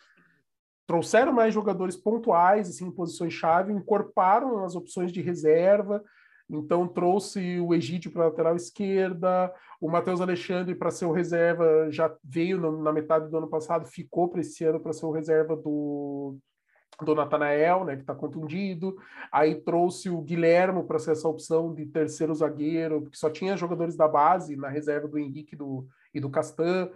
[0.87, 6.03] trouxeram mais jogadores pontuais, assim, em posições chave, encorparam as opções de reserva,
[6.51, 11.89] então trouxe o Egídio para a lateral esquerda, o Matheus Alexandre para ser o reserva
[11.91, 15.13] já veio no, na metade do ano passado, ficou para esse ano para ser o
[15.13, 16.37] reserva do
[17.05, 18.97] do Natanael, né, que está contundido.
[19.33, 23.97] Aí trouxe o Guilhermo para ser essa opção de terceiro zagueiro, porque só tinha jogadores
[23.97, 26.91] da base na reserva do Henrique do, e do Castan.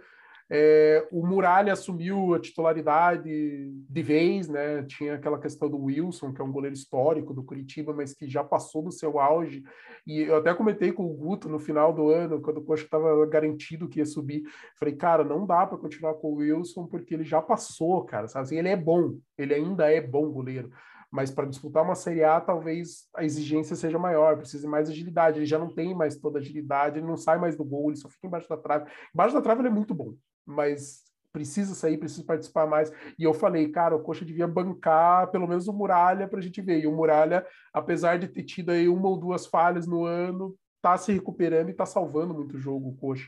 [0.49, 3.23] É, o Muralha assumiu a titularidade
[3.71, 4.83] de vez, né?
[4.83, 8.43] Tinha aquela questão do Wilson, que é um goleiro histórico do Curitiba, mas que já
[8.43, 9.63] passou do seu auge.
[10.05, 13.25] E eu até comentei com o Guto no final do ano, quando o Coxa estava
[13.25, 14.43] garantido que ia subir.
[14.77, 18.27] Falei, cara, não dá para continuar com o Wilson, porque ele já passou, cara.
[18.27, 18.45] Sabe?
[18.45, 20.69] Assim, ele é bom, ele ainda é bom goleiro
[21.11, 25.39] mas para disputar uma Série A, talvez a exigência seja maior, precisa mais agilidade.
[25.39, 27.95] Ele já não tem mais toda a agilidade, ele não sai mais do gol, ele
[27.95, 28.91] só fica embaixo da trave.
[29.13, 30.13] Embaixo da trave ele é muito bom,
[30.45, 32.91] mas precisa sair, precisa participar mais.
[33.19, 36.61] E eu falei, cara, o Coxa devia bancar pelo menos o Muralha para a gente
[36.61, 36.79] ver.
[36.79, 40.97] E o Muralha, apesar de ter tido aí uma ou duas falhas no ano, tá
[40.97, 43.27] se recuperando e tá salvando muito o jogo, o Coxa.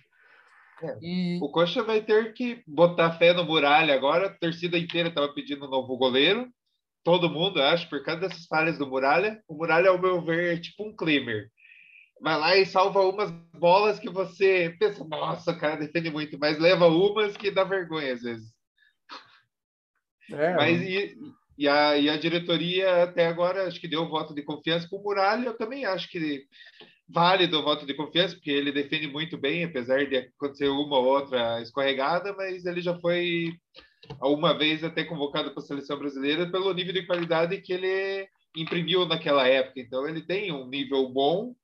[0.82, 0.98] É.
[1.02, 1.40] E...
[1.42, 4.28] O Coxa vai ter que botar fé no Muralha agora.
[4.28, 6.48] A torcida inteira estava pedindo um novo goleiro
[7.08, 9.42] todo mundo, acho, por causa dessas falhas do Muralha.
[9.48, 11.50] O Muralha, ao meu ver, é tipo um Klimer.
[12.22, 16.58] Vai lá e salva umas bolas que você pensa, nossa, o cara defende muito, mas
[16.60, 18.52] leva umas que dá vergonha às vezes.
[20.32, 21.18] É, mas e,
[21.58, 24.98] e, a, e a diretoria até agora acho que deu um voto de confiança para
[24.98, 25.46] o Muralha.
[25.46, 26.46] Eu também acho que
[27.08, 31.06] válido o voto de confiança, porque ele defende muito bem, apesar de acontecer uma ou
[31.06, 33.54] outra escorregada, mas ele já foi
[34.22, 39.06] uma vez até convocado para a seleção brasileira pelo nível de qualidade que ele imprimiu
[39.06, 39.80] naquela época.
[39.80, 41.56] Então ele tem um nível bom,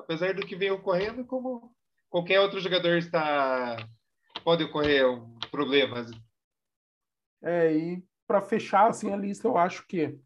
[0.00, 1.74] apesar do que vem ocorrendo, como
[2.08, 3.76] qualquer outro jogador está
[4.44, 6.10] pode ocorrer um problemas.
[7.42, 10.18] É, e para fechar assim a lista, eu acho que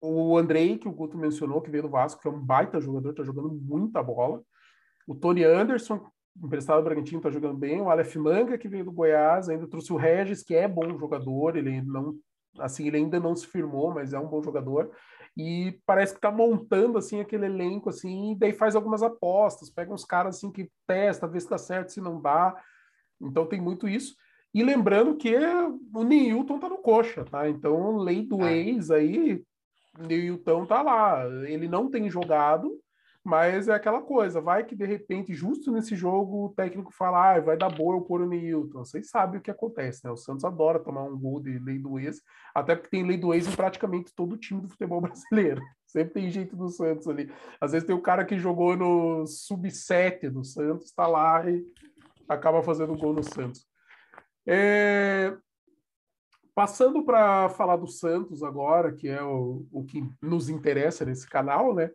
[0.00, 3.10] o Andrei, que o Guto mencionou, que veio do Vasco, que é um baita jogador,
[3.10, 4.42] está jogando muita bola.
[5.06, 6.04] O Tony Anderson,
[6.36, 7.80] emprestado do Bragantino, está jogando bem.
[7.80, 11.56] O Aleph Manga, que veio do Goiás, ainda trouxe o Regis, que é bom jogador.
[11.56, 12.16] Ele não,
[12.58, 14.90] assim, ele ainda não se firmou, mas é um bom jogador.
[15.36, 19.92] E parece que está montando assim aquele elenco assim, e daí faz algumas apostas, pega
[19.92, 22.54] uns caras assim que testa, vê se dá certo, se não dá.
[23.20, 24.14] Então tem muito isso.
[24.54, 25.34] E lembrando que
[25.94, 27.48] o Newton tá no coxa, tá?
[27.48, 28.54] Então, lei do É.
[28.54, 29.42] ex aí,
[29.98, 31.24] Newton tá lá.
[31.46, 32.78] Ele não tem jogado,
[33.24, 34.40] mas é aquela coisa.
[34.40, 38.02] Vai que de repente, justo nesse jogo, o técnico fala: ah, vai dar boa eu
[38.02, 38.68] pôr o.
[38.72, 40.10] Vocês sabem o que acontece, né?
[40.10, 42.20] O Santos adora tomar um gol de lei do ex,
[42.54, 45.62] até porque tem lei do ex em praticamente todo o time do futebol brasileiro.
[45.86, 47.32] Sempre tem jeito do Santos ali.
[47.60, 51.64] Às vezes tem o cara que jogou no sub-7 do Santos, tá lá e
[52.28, 53.66] acaba fazendo gol no Santos.
[54.46, 55.36] É,
[56.54, 61.74] Passando para falar do Santos agora, que é o, o que nos interessa nesse canal,
[61.74, 61.90] né?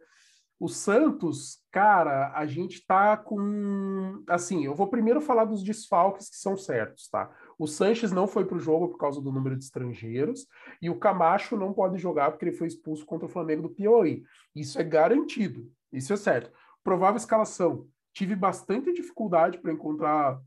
[0.60, 4.24] O Santos, cara, a gente tá com.
[4.28, 7.32] Assim, eu vou primeiro falar dos desfalques que são certos, tá?
[7.60, 10.48] O Sanches não foi para o jogo por causa do número de estrangeiros,
[10.82, 14.24] e o Camacho não pode jogar porque ele foi expulso contra o Flamengo do Piauí.
[14.56, 16.52] Isso é garantido, isso é certo.
[16.84, 17.88] Provável escalação.
[18.12, 20.41] Tive bastante dificuldade para encontrar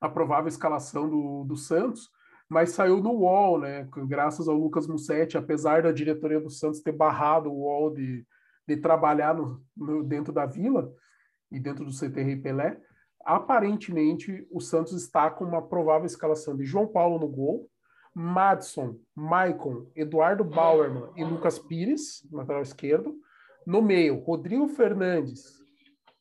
[0.00, 2.08] a provável escalação do, do Santos,
[2.48, 3.88] mas saiu no UOL, né?
[4.06, 8.24] Graças ao Lucas Mussetti, apesar da diretoria do Santos ter barrado o UOL de,
[8.68, 10.92] de trabalhar no, no, dentro da vila
[11.50, 12.78] e dentro do CT Rei Pelé,
[13.24, 17.70] aparentemente o Santos está com uma provável escalação de João Paulo no gol,
[18.14, 23.16] Madison, Maicon, Eduardo Bauerman e Lucas Pires, lateral esquerdo.
[23.66, 25.58] No meio, Rodrigo Fernandes,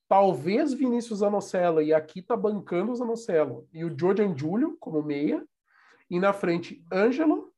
[0.08, 5.46] talvez Vinícius Anocelo, e aqui tá bancando o Zanocelo, e o Jordan Júlio como meia.
[6.10, 7.52] E na frente, Ângelo,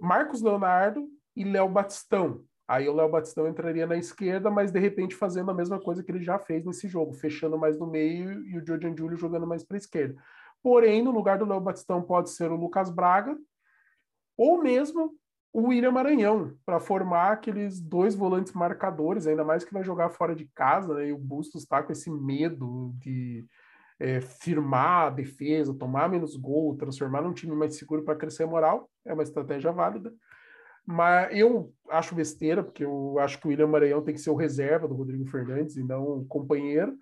[0.00, 2.44] Marcos Leonardo e Léo Batistão.
[2.70, 6.12] Aí o Léo Batistão entraria na esquerda, mas de repente fazendo a mesma coisa que
[6.12, 9.64] ele já fez nesse jogo, fechando mais no meio e o Jordan Júlio jogando mais
[9.64, 10.14] para a esquerda.
[10.62, 13.36] Porém, no lugar do Léo Batistão pode ser o Lucas Braga
[14.36, 15.16] ou mesmo
[15.52, 20.32] o William Maranhão, para formar aqueles dois volantes marcadores, ainda mais que vai jogar fora
[20.32, 21.08] de casa, né?
[21.08, 23.44] e o Bustos está com esse medo de
[23.98, 28.88] é, firmar a defesa, tomar menos gol, transformar num time mais seguro para crescer moral,
[29.04, 30.14] é uma estratégia válida.
[30.86, 34.36] Mas eu acho besteira, porque eu acho que o William Maranhão tem que ser o
[34.36, 36.96] reserva do Rodrigo Fernandes e não o companheiro.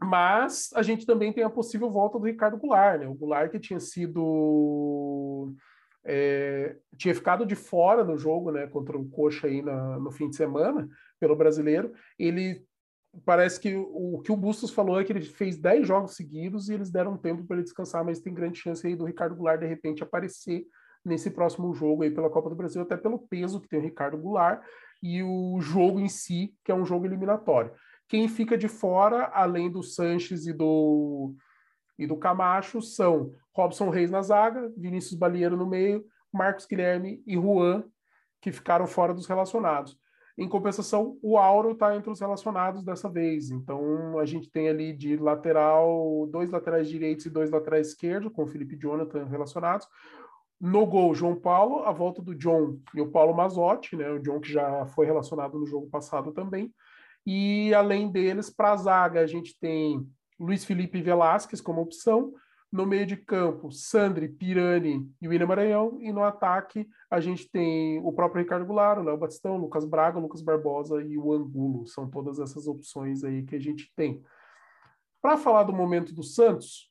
[0.00, 3.08] Mas a gente também tem a possível volta do Ricardo Goulart, né?
[3.08, 5.52] O Goulart que tinha sido.
[6.04, 10.28] É, tinha ficado de fora no jogo, né, contra o Coxa aí na, no fim
[10.28, 10.88] de semana,
[11.20, 11.92] pelo brasileiro.
[12.18, 12.64] Ele
[13.24, 16.68] parece que o, o que o Bustos falou é que ele fez 10 jogos seguidos
[16.68, 19.60] e eles deram tempo para ele descansar, mas tem grande chance aí do Ricardo Goulart
[19.60, 20.66] de repente aparecer
[21.04, 24.18] nesse próximo jogo aí pela Copa do Brasil, até pelo peso que tem o Ricardo
[24.18, 24.62] Goulart
[25.02, 27.72] e o jogo em si, que é um jogo eliminatório.
[28.08, 31.34] Quem fica de fora, além do Sanches e do
[31.98, 37.34] e do Camacho, são Robson Reis na zaga, Vinícius Balieiro no meio, Marcos Guilherme e
[37.34, 37.84] Juan,
[38.40, 39.96] que ficaram fora dos relacionados.
[40.36, 43.50] Em compensação, o Auro está entre os relacionados dessa vez.
[43.50, 48.44] Então, a gente tem ali de lateral, dois laterais direitos e dois laterais esquerdos, com
[48.44, 49.86] o Felipe e Jonathan relacionados.
[50.62, 54.08] No gol, João Paulo, a volta do John e o Paulo Mazotti, né?
[54.12, 56.72] O John que já foi relacionado no jogo passado também.
[57.26, 62.32] E além deles, para a zaga, a gente tem Luiz Felipe Velasquez como opção.
[62.70, 65.98] No meio de campo, Sandri, Pirani e William Maranhão.
[66.00, 70.20] E no ataque, a gente tem o próprio Ricardo Goulart, o Léo Batistão, Lucas Braga,
[70.20, 71.88] Lucas Barbosa e o Angulo.
[71.88, 74.22] São todas essas opções aí que a gente tem.
[75.20, 76.88] Para falar do momento do Santos,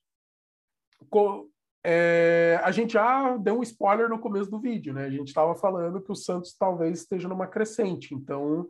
[1.84, 5.06] é, a gente já deu um spoiler no começo do vídeo, né?
[5.06, 8.13] A gente estava falando que o Santos talvez esteja numa crescente.
[8.13, 8.67] Então,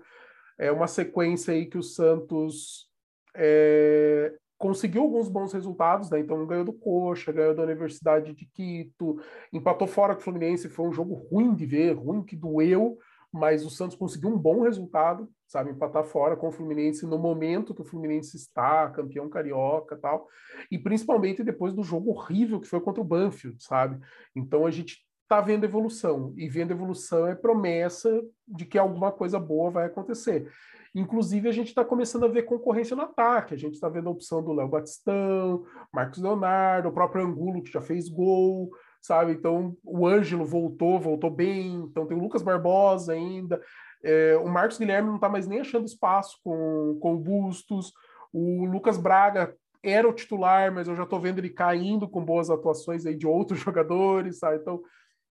[0.58, 2.89] é uma sequência aí que o Santos
[3.36, 6.19] é, conseguiu alguns bons resultados, né?
[6.19, 9.19] Então ganhou do Coxa, ganhou da Universidade de Quito,
[9.52, 12.97] empatou fora com o Fluminense, foi um jogo ruim de ver, ruim que doeu,
[13.32, 17.75] mas o Santos conseguiu um bom resultado, sabe, empatar fora com o Fluminense no momento
[17.75, 20.27] que o Fluminense está, campeão carioca, tal,
[20.71, 23.99] e principalmente depois do jogo horrível que foi contra o Banfield, sabe?
[24.33, 29.37] Então a gente está vendo evolução, e vendo evolução é promessa de que alguma coisa
[29.37, 30.49] boa vai acontecer.
[30.93, 33.53] Inclusive, a gente está começando a ver concorrência no ataque.
[33.53, 37.71] A gente está vendo a opção do Léo Batistão, Marcos Leonardo, o próprio Angulo, que
[37.71, 38.69] já fez gol,
[39.01, 39.31] sabe?
[39.31, 41.75] Então, o Ângelo voltou, voltou bem.
[41.75, 43.61] Então, tem o Lucas Barbosa ainda.
[44.03, 47.93] É, o Marcos Guilherme não está mais nem achando espaço com, com o Bustos.
[48.33, 52.49] O Lucas Braga era o titular, mas eu já estou vendo ele caindo com boas
[52.49, 54.57] atuações aí de outros jogadores, sabe?
[54.57, 54.81] Então,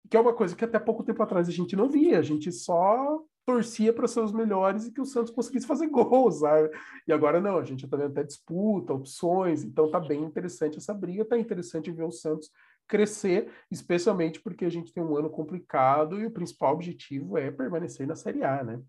[0.08, 2.50] que é uma coisa que até pouco tempo atrás a gente não via, a gente
[2.50, 6.70] só torcia para ser os melhores e que o Santos conseguisse fazer gols, sabe?
[7.06, 10.92] E agora não, a gente está vendo até disputa, opções, então tá bem interessante essa
[10.92, 12.50] briga, tá interessante ver o Santos
[12.88, 18.06] crescer, especialmente porque a gente tem um ano complicado e o principal objetivo é permanecer
[18.06, 18.82] na Série A, né?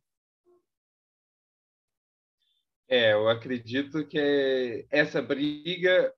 [2.88, 6.12] É, eu acredito que essa briga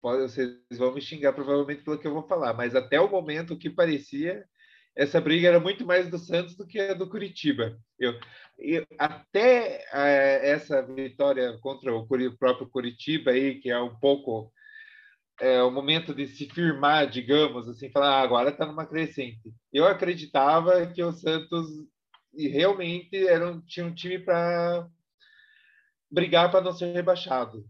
[0.00, 3.58] vocês vão me xingar provavelmente pelo que eu vou falar, mas até o momento o
[3.58, 4.44] que parecia
[4.94, 7.78] essa briga era muito mais do Santos do que a do Curitiba.
[7.98, 8.14] Eu,
[8.58, 14.52] eu até é, essa vitória contra o, o próprio Curitiba aí, que é um pouco
[15.40, 19.52] é, o momento de se firmar, digamos, assim, falar ah, agora está numa crescente.
[19.72, 21.68] Eu acreditava que o Santos
[22.36, 24.88] realmente era um, tinha um time para
[26.10, 27.64] brigar para não ser rebaixado.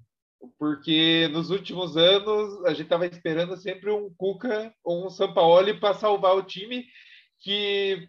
[0.58, 5.94] Porque nos últimos anos a gente estava esperando sempre um Cuca ou um Sampaoli para
[5.94, 6.84] salvar o time
[7.40, 8.08] que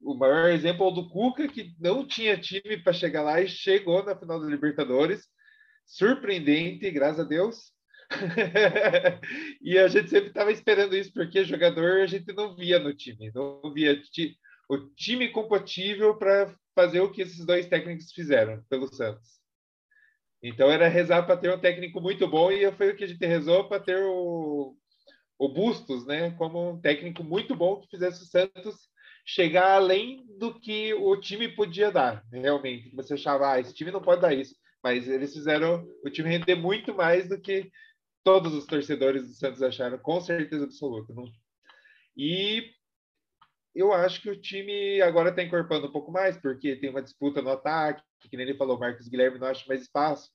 [0.00, 3.48] o maior exemplo é o do Cuca, que não tinha time para chegar lá e
[3.48, 5.26] chegou na final da Libertadores.
[5.86, 7.72] Surpreendente, graças a Deus.
[9.60, 13.30] e a gente sempre estava esperando isso, porque jogador a gente não via no time,
[13.34, 14.00] não via
[14.68, 19.38] o time compatível para fazer o que esses dois técnicos fizeram pelo Santos.
[20.42, 23.26] Então era rezar para ter um técnico muito bom e foi o que a gente
[23.26, 24.76] rezou para ter o,
[25.38, 28.88] o Bustos, né, como um técnico muito bom que fizesse o Santos
[29.26, 32.94] chegar além do que o time podia dar, realmente.
[32.94, 36.54] Você achava, ah, esse time não pode dar isso, mas eles fizeram o time render
[36.54, 37.70] muito mais do que
[38.22, 41.12] todos os torcedores do Santos acharam, com certeza absoluta.
[41.14, 41.24] Não?
[42.16, 42.70] E
[43.74, 47.40] eu acho que o time agora está encorpando um pouco mais, porque tem uma disputa
[47.40, 50.30] no ataque, que nem ele falou, Marcos Guilherme não acha mais espaço.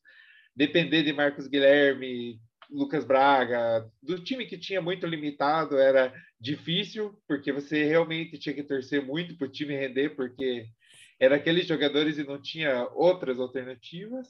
[0.55, 7.51] Depender de Marcos Guilherme, Lucas Braga, do time que tinha muito limitado, era difícil, porque
[7.51, 10.65] você realmente tinha que torcer muito para o time render, porque
[11.19, 14.27] era aqueles jogadores e não tinha outras alternativas.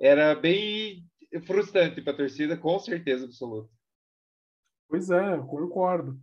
[0.00, 1.04] Era bem
[1.40, 3.70] frustrante para a torcida, com certeza absoluta.
[4.88, 6.18] Pois é, concordo.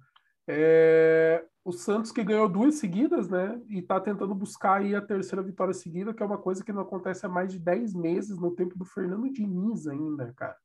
[0.47, 3.61] É, o Santos que ganhou duas seguidas, né?
[3.67, 6.81] E está tentando buscar aí a terceira vitória seguida, que é uma coisa que não
[6.81, 10.55] acontece há mais de 10 meses, no tempo do Fernando Diniz ainda, cara.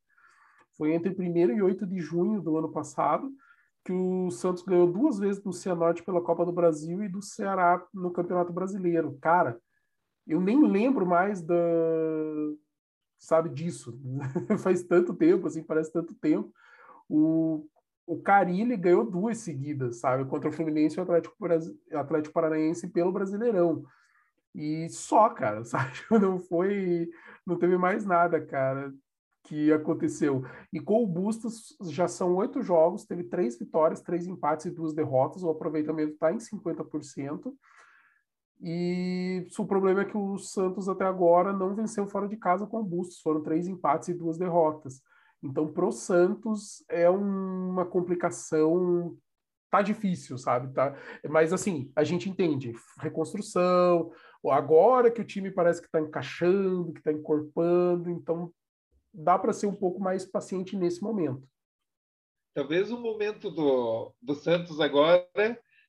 [0.76, 3.30] Foi entre 1 e 8 de junho do ano passado
[3.84, 7.82] que o Santos ganhou duas vezes do Cianorte pela Copa do Brasil e do Ceará
[7.94, 9.16] no Campeonato Brasileiro.
[9.20, 9.58] Cara,
[10.26, 11.56] eu nem lembro mais da
[13.20, 14.00] sabe disso.
[14.58, 16.52] Faz tanto tempo, assim, parece tanto tempo.
[17.08, 17.66] O,
[18.06, 20.24] o Carilli ganhou duas seguidas, sabe?
[20.24, 21.36] Contra o Fluminense e o Atlético,
[21.92, 23.84] Atlético Paranaense pelo Brasileirão.
[24.54, 25.92] E só, cara, sabe?
[26.10, 27.08] Não foi.
[27.46, 28.92] Não teve mais nada, cara
[29.44, 30.44] que aconteceu.
[30.72, 34.92] E com o Bustos já são oito jogos, teve três vitórias, três empates e duas
[34.94, 35.42] derrotas.
[35.42, 37.52] O aproveitamento está em 50%.
[38.62, 42.78] E o problema é que o Santos até agora não venceu fora de casa com
[42.78, 43.20] o Bustos.
[43.20, 45.02] Foram três empates e duas derrotas.
[45.42, 49.16] Então, pro Santos é uma complicação.
[49.70, 50.72] Tá difícil, sabe?
[50.74, 50.94] Tá...
[51.28, 52.74] Mas assim, a gente entende.
[52.98, 54.12] Reconstrução,
[54.48, 58.52] agora que o time parece que está encaixando, que está encorpando, então
[59.12, 61.48] dá para ser um pouco mais paciente nesse momento.
[62.54, 65.26] Talvez o momento do, do Santos agora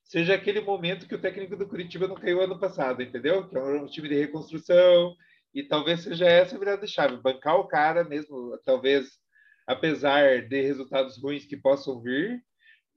[0.04, 3.48] seja aquele momento que o técnico do Curitiba não caiu ano passado, entendeu?
[3.48, 5.14] Que é um time de reconstrução,
[5.54, 9.18] e talvez seja essa a virada chave, bancar o cara mesmo, talvez
[9.66, 12.42] apesar de resultados ruins que possam vir,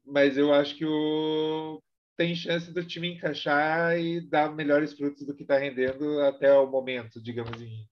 [0.05, 1.81] mas eu acho que o
[2.17, 6.65] tem chance do time encaixar e dar melhores frutos do que está rendendo até o
[6.65, 7.85] momento, digamos em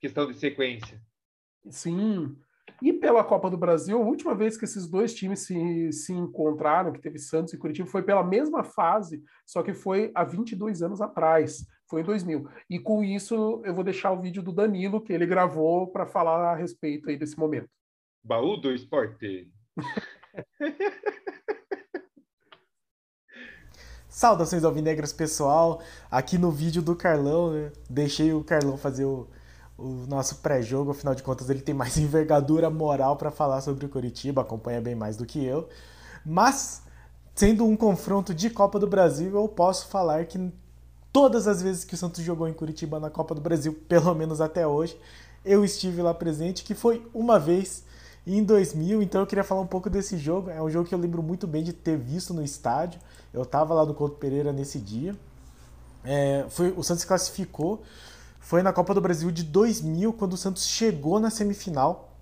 [0.00, 1.00] questão de sequência.
[1.68, 2.36] Sim.
[2.82, 6.92] E pela Copa do Brasil, a última vez que esses dois times se, se encontraram,
[6.92, 11.00] que teve Santos e Curitiba, foi pela mesma fase, só que foi há 22 anos
[11.00, 12.48] atrás, foi em 2000.
[12.68, 16.52] E com isso, eu vou deixar o vídeo do Danilo, que ele gravou para falar
[16.52, 17.68] a respeito aí desse momento.
[18.24, 19.50] Baú do esporte.
[24.08, 25.82] Saudações alvinegras, pessoal.
[26.08, 27.72] Aqui no vídeo do Carlão, né?
[27.90, 29.28] deixei o Carlão fazer o,
[29.76, 33.88] o nosso pré-jogo, afinal de contas ele tem mais envergadura moral para falar sobre o
[33.88, 35.68] Curitiba, acompanha bem mais do que eu.
[36.24, 36.82] Mas,
[37.34, 40.52] sendo um confronto de Copa do Brasil, eu posso falar que
[41.12, 44.40] todas as vezes que o Santos jogou em Curitiba na Copa do Brasil, pelo menos
[44.40, 44.98] até hoje,
[45.44, 47.84] eu estive lá presente, que foi uma vez
[48.26, 50.48] em 2000, então eu queria falar um pouco desse jogo.
[50.48, 52.98] É um jogo que eu lembro muito bem de ter visto no estádio.
[53.34, 55.14] Eu estava lá no Couto Pereira nesse dia.
[56.02, 57.82] É, foi, o Santos classificou
[58.44, 62.12] foi na Copa do Brasil de 2000, quando o Santos chegou na semifinal.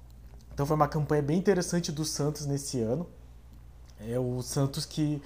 [0.54, 3.08] Então foi uma campanha bem interessante do Santos nesse ano.
[3.98, 5.20] É o Santos que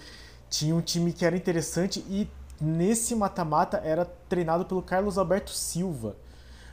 [0.48, 2.26] tinha um time que era interessante e
[2.58, 6.16] nesse mata-mata era treinado pelo Carlos Alberto Silva.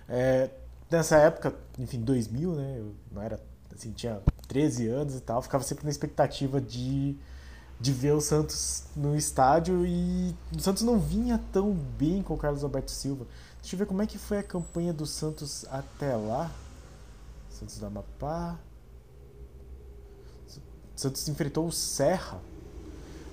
[0.07, 0.49] É,
[0.89, 2.75] nessa época, enfim, 2000, né?
[2.77, 3.41] Eu não era
[3.75, 7.17] assim, tinha 13 anos e tal, ficava sempre na expectativa de,
[7.77, 12.37] de ver o Santos no estádio e o Santos não vinha tão bem com o
[12.37, 13.27] Carlos Alberto Silva.
[13.63, 16.51] Deixa eu ver como é que foi a campanha do Santos até lá.
[17.49, 18.59] Santos da Amapá.
[20.97, 22.41] Santos enfrentou o Serra,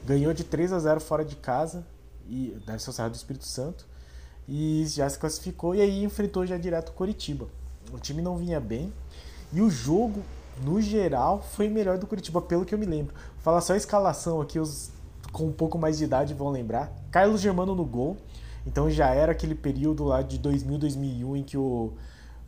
[0.07, 1.85] ganhou de 3 a 0 fora de casa,
[2.29, 3.87] e deve ser o Serra do Espírito Santo,
[4.49, 7.49] e já se classificou, e aí enfrentou já direto o Coritiba.
[7.93, 8.93] O time não vinha bem,
[9.53, 10.23] e o jogo,
[10.63, 13.15] no geral, foi melhor do Curitiba, pelo que eu me lembro.
[13.15, 14.91] Vou falar só a escalação aqui, os
[15.33, 16.93] com um pouco mais de idade vão lembrar.
[17.11, 18.17] Carlos Germano no gol,
[18.67, 21.93] então já era aquele período lá de 2000, 2001 em que o,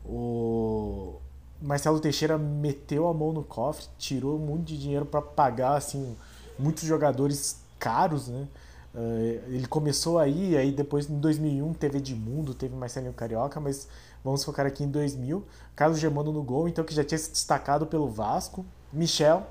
[0.05, 1.15] o
[1.61, 6.17] Marcelo Teixeira meteu a mão no cofre, tirou muito de dinheiro para pagar assim
[6.59, 8.47] muitos jogadores caros, né?
[8.95, 13.89] Uh, ele começou aí, aí depois em 2001 teve Edmundo, teve Marcelinho Carioca, mas
[14.23, 15.43] vamos focar aqui em 2000.
[15.75, 18.67] Carlos Germano no gol, então que já tinha se destacado pelo Vasco.
[18.93, 19.47] Michel,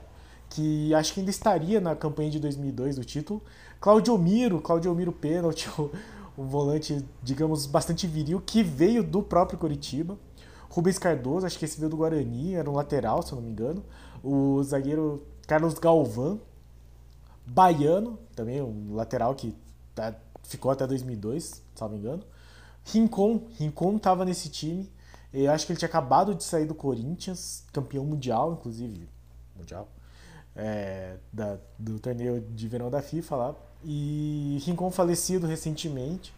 [0.50, 3.42] que acho que ainda estaria na campanha de 2002 do título.
[3.80, 5.68] Claudio Miro, Claudio Miro pênalti,
[6.38, 10.18] um volante, digamos, bastante viril, que veio do próprio Coritiba.
[10.70, 13.52] Rubens Cardoso, acho que esse veio do Guarani, era um lateral, se eu não me
[13.52, 13.84] engano.
[14.24, 16.40] O zagueiro Carlos Galvão,
[17.46, 19.54] Baiano, também um lateral que
[19.94, 22.24] tá, ficou até 2002, se não me engano.
[22.86, 24.90] Rincon, Rincon estava nesse time.
[25.34, 29.10] Eu acho que ele tinha acabado de sair do Corinthians, campeão mundial, inclusive.
[29.56, 29.88] Mundial.
[30.56, 33.56] É, da, do torneio de verão da FIFA lá.
[33.84, 36.34] E Rincon falecido recentemente.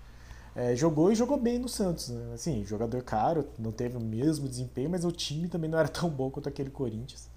[0.56, 2.10] É, jogou e jogou bem no Santos.
[2.10, 2.34] Né?
[2.34, 6.10] Assim, jogador caro, não teve o mesmo desempenho, mas o time também não era tão
[6.10, 7.30] bom quanto aquele Corinthians.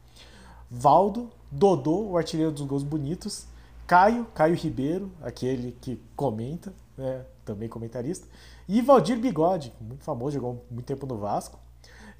[0.70, 3.46] Valdo, Dodô, o artilheiro dos gols bonitos.
[3.86, 7.24] Caio, Caio Ribeiro, aquele que comenta, né?
[7.44, 8.26] também comentarista.
[8.68, 11.59] E Valdir Bigode, muito famoso, jogou muito tempo no Vasco.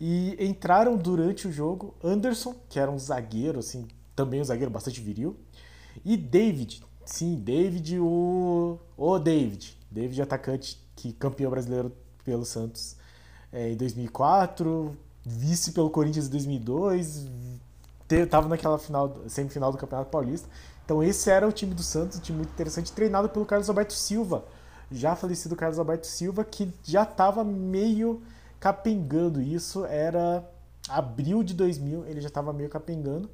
[0.01, 5.01] E entraram durante o jogo Anderson, que era um zagueiro, assim, também um zagueiro bastante
[5.01, 5.37] viril.
[6.05, 8.79] E David, sim, David, o.
[9.23, 9.77] David.
[9.91, 11.93] David, atacante que campeão brasileiro
[12.25, 12.97] pelo Santos
[13.53, 17.27] é, em 2004, vice pelo Corinthians em 2002,
[18.11, 20.49] estava naquela final, semifinal do Campeonato Paulista.
[20.85, 23.93] Então esse era o time do Santos, um time muito interessante, treinado pelo Carlos Alberto
[23.93, 24.45] Silva,
[24.91, 28.23] já falecido Carlos Alberto Silva, que já estava meio
[28.61, 29.41] capengando.
[29.41, 30.49] Isso era
[30.89, 33.29] abril de 2000, ele já estava meio capengando.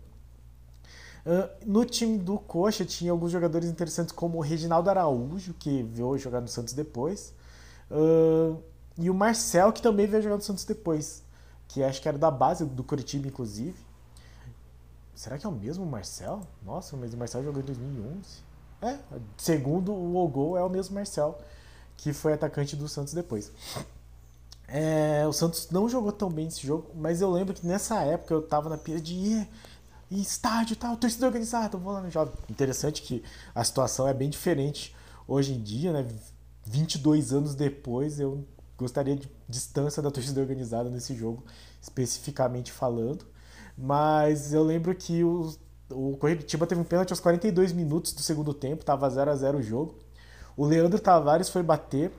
[1.64, 6.40] No time do Coxa tinha alguns jogadores interessantes como o Reginaldo Araújo, que veio jogar
[6.40, 7.32] no Santos depois.
[8.98, 11.22] E o Marcel, que também veio jogar no Santos depois.
[11.68, 13.76] Que acho que era da base do Curitiba, inclusive.
[15.14, 16.42] Será que é o mesmo Marcel?
[16.64, 18.20] Nossa, mas o Marcel jogou em 2011.
[18.82, 18.98] É,
[19.36, 21.38] segundo o Ogol, é o mesmo Marcel,
[21.96, 23.52] que foi atacante do Santos depois.
[24.66, 28.34] É, o Santos não jogou tão bem esse jogo, mas eu lembro que nessa época
[28.34, 29.46] eu tava na pira de
[30.12, 32.32] em estádio e tal, torcida organizada, vou lá no jogo.
[32.48, 33.22] Interessante que
[33.54, 34.94] a situação é bem diferente
[35.26, 36.06] hoje em dia, né?
[36.64, 38.46] 22 anos depois, eu
[38.76, 41.44] gostaria de distância da torcida organizada nesse jogo,
[41.80, 43.24] especificamente falando.
[43.76, 45.54] Mas eu lembro que o,
[45.90, 49.58] o Coritiba teve um pênalti aos 42 minutos do segundo tempo, tava 0 a 0
[49.58, 49.94] o jogo.
[50.56, 52.12] O Leandro Tavares foi bater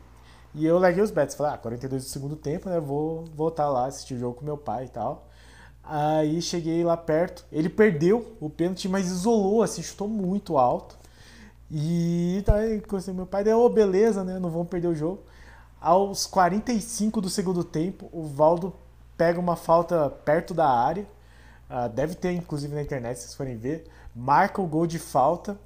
[0.55, 1.35] e eu larguei os bets.
[1.35, 2.79] Falei, ah, 42 do segundo tempo, né?
[2.79, 5.29] Vou voltar lá assistir o jogo com meu pai e tal.
[5.83, 7.45] Aí cheguei lá perto.
[7.51, 10.97] Ele perdeu o pênalti, mas isolou, assim, chutou muito alto.
[11.69, 12.81] E tá aí,
[13.13, 14.39] meu pai deu, oh, beleza, né?
[14.39, 15.23] Não vamos perder o jogo.
[15.81, 18.73] Aos 45 do segundo tempo, o Valdo
[19.17, 21.05] pega uma falta perto da área.
[21.69, 23.89] Uh, deve ter, inclusive, na internet, se vocês forem ver.
[24.15, 25.57] Marca o gol de falta.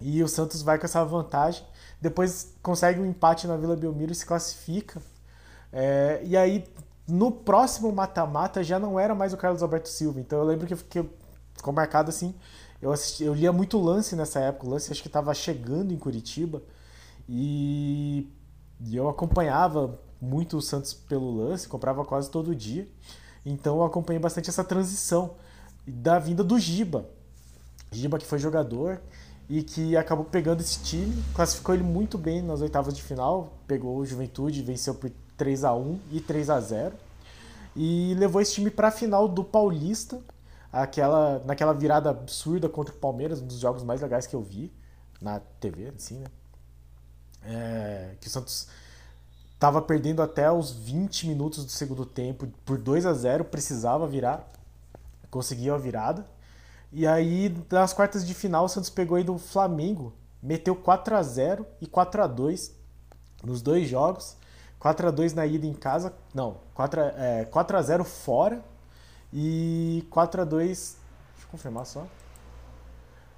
[0.00, 1.64] E o Santos vai com essa vantagem.
[2.00, 5.00] Depois consegue um empate na Vila Belmiro e se classifica.
[5.72, 6.64] É, e aí,
[7.08, 10.20] no próximo mata-mata, já não era mais o Carlos Alberto Silva.
[10.20, 12.34] Então eu lembro que ficou marcado assim
[12.80, 14.66] eu, assisti, eu lia muito lance nessa época.
[14.66, 16.62] O lance acho que estava chegando em Curitiba.
[17.28, 18.28] E,
[18.80, 22.88] e eu acompanhava muito o Santos pelo lance, comprava quase todo dia.
[23.44, 25.34] Então eu acompanhei bastante essa transição
[25.86, 27.06] da vinda do Giba.
[27.90, 29.00] Giba que foi jogador
[29.48, 33.96] e que acabou pegando esse time, classificou ele muito bem nas oitavas de final, pegou
[33.96, 36.94] o Juventude, venceu por 3 a 1 e 3 a 0
[37.74, 40.20] e levou esse time para a final do Paulista
[40.72, 44.72] aquela, naquela virada absurda contra o Palmeiras, um dos jogos mais legais que eu vi
[45.20, 46.26] na TV, assim, né?
[47.42, 48.68] É, que o Santos
[49.54, 54.48] estava perdendo até os 20 minutos do segundo tempo por 2 a 0 precisava virar,
[55.30, 56.26] conseguiu a virada.
[56.92, 60.12] E aí, nas quartas de final, o Santos pegou aí do Flamengo,
[60.42, 62.72] meteu 4 a 0 e 4 a 2
[63.44, 64.36] nos dois jogos.
[64.78, 68.62] 4 a 2 na ida em casa, não, 4 a, é, 4 a 0 fora
[69.32, 70.96] e 4 a 2
[71.38, 72.06] Deixa eu confirmar só.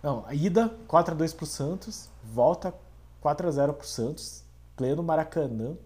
[0.03, 2.75] Não, a ida 4 a 2 pro Santos, volta
[3.21, 4.43] 4 a 0 pro Santos,
[4.75, 5.77] pleno Maracanã.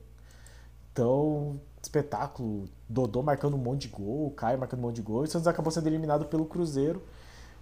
[0.92, 2.68] Então, espetáculo.
[2.88, 5.24] Dodô marcando um monte de gol, Caio marcando um monte de gol.
[5.24, 7.02] E o Santos acabou sendo eliminado pelo Cruzeiro,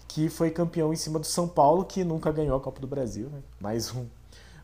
[0.07, 3.31] que foi campeão em cima do São Paulo, que nunca ganhou a Copa do Brasil.
[3.31, 3.43] Né?
[3.59, 4.07] Mais um,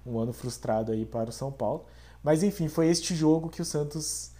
[0.04, 1.86] um ano frustrado aí para o São Paulo.
[2.28, 4.32] Mas enfim, foi este jogo que o Santos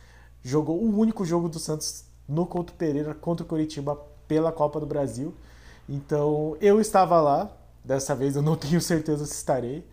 [0.43, 3.97] jogou, o único jogo do Santos no Couto Pereira contra o Coritiba
[4.29, 5.35] pela Copa do Brasil.
[5.89, 7.51] Então eu estava lá,
[7.83, 9.89] dessa vez eu não tenho certeza se estarei,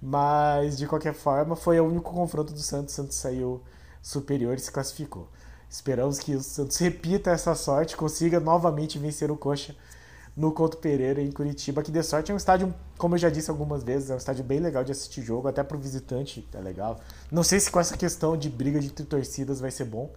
[0.00, 2.94] mas de qualquer forma foi o único confronto do Santos.
[2.94, 3.60] O Santos saiu
[4.00, 5.26] superior e se classificou.
[5.68, 9.74] Esperamos que o Santos repita essa sorte, consiga novamente vencer o Coxa
[10.36, 13.50] no Couto Pereira, em Curitiba, que de sorte é um estádio, como eu já disse
[13.50, 16.60] algumas vezes, é um estádio bem legal de assistir jogo, até para o visitante é
[16.60, 17.00] legal.
[17.30, 20.10] Não sei se com essa questão de briga entre torcidas vai ser bom,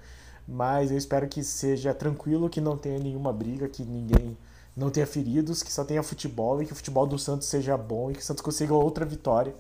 [0.47, 4.37] mas eu espero que seja tranquilo, que não tenha nenhuma briga, que ninguém
[4.75, 8.11] não tenha feridos, que só tenha futebol e que o futebol do Santos seja bom
[8.11, 9.53] e que o Santos consiga outra vitória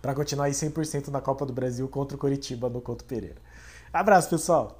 [0.00, 3.36] para continuar aí 100% na Copa do Brasil contra o Coritiba no Couto Pereira.
[3.92, 4.78] Abraço, pessoal.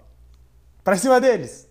[0.84, 1.67] Para cima deles.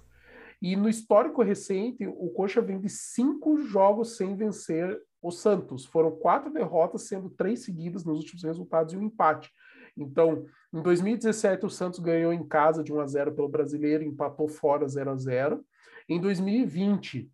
[0.62, 5.86] E no histórico recente, o Coxa vem de cinco jogos sem vencer o Santos.
[5.86, 9.52] Foram quatro derrotas, sendo três seguidas nos últimos resultados e um empate.
[9.96, 14.48] Então, em 2017, o Santos ganhou em casa de 1 a 0 pelo Brasileiro, empatou
[14.48, 15.66] fora 0 a 0.
[16.08, 17.30] Em 2020,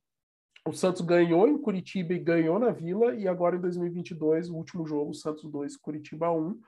[0.66, 4.86] o Santos ganhou em Curitiba e ganhou na Vila, e agora em 2022, o último
[4.86, 6.60] jogo, Santos 2, Curitiba 1.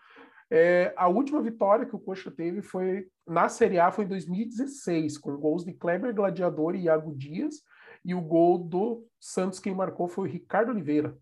[0.49, 5.17] É, a última vitória que o Coxa teve foi na Série A, foi em 2016,
[5.17, 7.61] com gols de Kleber Gladiador e Iago Dias,
[8.03, 11.17] e o gol do Santos quem marcou foi o Ricardo Oliveira.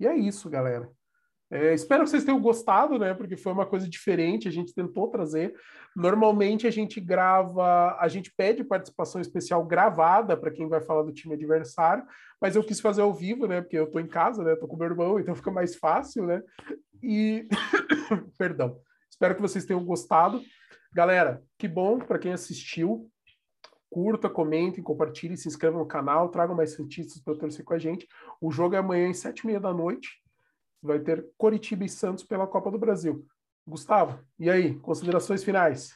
[0.00, 0.90] E é isso, galera.
[1.52, 3.12] É, espero que vocês tenham gostado, né?
[3.12, 5.54] Porque foi uma coisa diferente, a gente tentou trazer.
[5.94, 11.12] Normalmente a gente grava, a gente pede participação especial gravada para quem vai falar do
[11.12, 12.06] time adversário,
[12.40, 13.60] mas eu quis fazer ao vivo, né?
[13.60, 14.56] Porque eu tô em casa, né?
[14.56, 16.42] Tô com meu irmão, então fica mais fácil, né?
[17.02, 17.46] E
[18.38, 18.78] perdão.
[19.10, 20.40] Espero que vocês tenham gostado.
[20.94, 23.10] Galera, que bom para quem assistiu.
[23.90, 28.08] Curta, comentem, compartilhem, se inscrevam no canal, tragam mais cientistas para torcer com a gente.
[28.40, 30.21] O jogo é amanhã às sete e meia da noite
[30.82, 33.24] vai ter Coritiba e Santos pela Copa do Brasil.
[33.66, 35.94] Gustavo, e aí, considerações finais?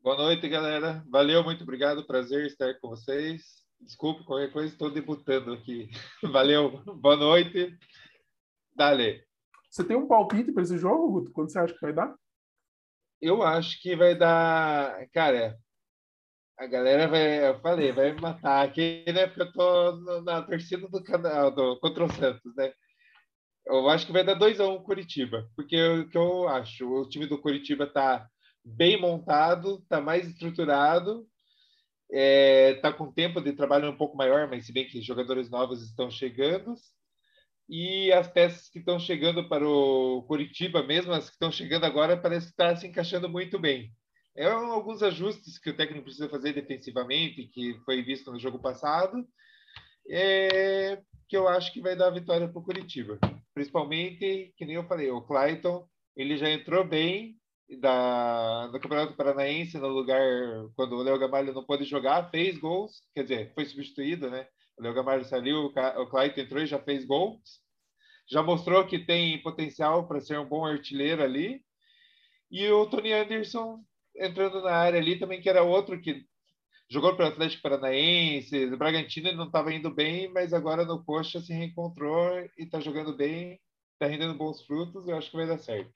[0.00, 1.04] Boa noite, galera.
[1.10, 2.06] Valeu, muito obrigado.
[2.06, 3.62] Prazer estar com vocês.
[3.80, 5.90] Desculpe qualquer coisa, estou debutando aqui.
[6.32, 7.76] Valeu, boa noite.
[8.76, 9.24] Dale.
[9.68, 11.32] Você tem um palpite para esse jogo, Guto?
[11.32, 12.14] Quando você acha que vai dar?
[13.20, 15.08] Eu acho que vai dar.
[15.12, 15.58] Cara,
[16.58, 17.48] a galera vai.
[17.48, 19.26] Eu falei, vai me matar aqui, né?
[19.26, 22.72] Porque eu tô na torcida do canal do, contra o Santos, né?
[23.66, 26.86] Eu acho que vai dar 2 a 1 um Curitiba, porque o que eu acho,
[26.88, 28.28] o time do Curitiba está
[28.64, 31.26] bem montado, está mais estruturado,
[32.10, 35.48] está é, tá com tempo de trabalho um pouco maior, mas se bem que jogadores
[35.48, 36.74] novos estão chegando,
[37.68, 42.16] e as peças que estão chegando para o Curitiba, mesmo as que estão chegando agora,
[42.16, 43.92] parece que está se encaixando muito bem.
[44.36, 49.24] É alguns ajustes que o técnico precisa fazer defensivamente, que foi visto no jogo passado,
[50.08, 53.18] é, que eu acho que vai dar a vitória para o Curitiba
[53.54, 57.36] principalmente, que nem eu falei, o Clayton, ele já entrou bem
[57.80, 60.20] da, no Campeonato Paranaense, no lugar,
[60.76, 64.46] quando o Léo Gamalho não pôde jogar, fez gols, quer dizer, foi substituído, né?
[64.78, 67.60] O Léo Gamalho saiu, o Clayton entrou e já fez gols.
[68.30, 71.62] Já mostrou que tem potencial para ser um bom artilheiro ali.
[72.50, 73.82] E o Tony Anderson
[74.16, 76.26] entrando na área ali também, que era outro que
[76.92, 81.02] jogou para o Atlético Paranaense, o Bragantino ele não estava indo bem, mas agora no
[81.02, 83.58] Coxa se reencontrou e está jogando bem,
[83.94, 85.90] está rendendo bons frutos, eu acho que vai dar certo.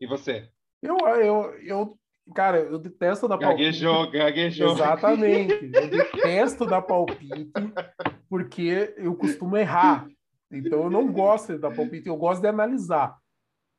[0.00, 0.50] E você?
[0.82, 1.98] Eu, eu, eu
[2.34, 3.62] cara, eu detesto dar palpite.
[3.62, 4.72] Gaguejou, gaguejou.
[4.72, 5.70] Exatamente.
[5.72, 7.52] Eu detesto dar palpite
[8.28, 10.08] porque eu costumo errar.
[10.50, 13.16] Então eu não gosto de dar palpite, eu gosto de analisar.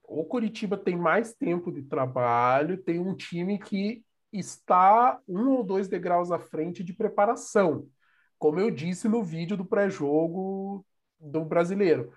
[0.05, 5.88] O Curitiba tem mais tempo de trabalho, tem um time que está um ou dois
[5.88, 7.88] degraus à frente de preparação,
[8.38, 10.86] como eu disse no vídeo do pré-jogo
[11.19, 12.11] do brasileiro.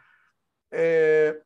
[0.71, 1.41] É,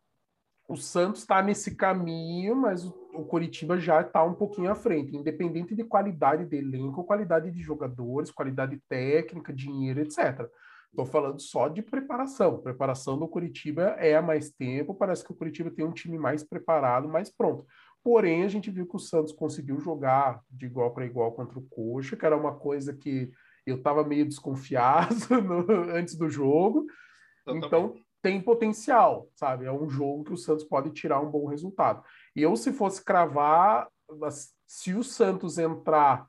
[0.69, 5.17] o Santos está nesse caminho, mas o, o Coritiba já está um pouquinho à frente,
[5.17, 10.49] independente de qualidade de elenco, qualidade de jogadores, qualidade técnica, dinheiro, etc.
[10.91, 12.61] Estou falando só de preparação.
[12.61, 14.95] Preparação do Curitiba é há mais tempo.
[14.95, 17.65] Parece que o Curitiba tem um time mais preparado, mais pronto.
[18.03, 21.67] Porém, a gente viu que o Santos conseguiu jogar de igual para igual contra o
[21.69, 23.31] Coxa, que era uma coisa que
[23.67, 26.87] eu estava meio desconfiado no, antes do jogo.
[27.47, 29.65] Então, tem potencial, sabe?
[29.65, 32.03] É um jogo que o Santos pode tirar um bom resultado.
[32.35, 33.89] E eu, se fosse cravar,
[34.67, 36.27] se o Santos entrar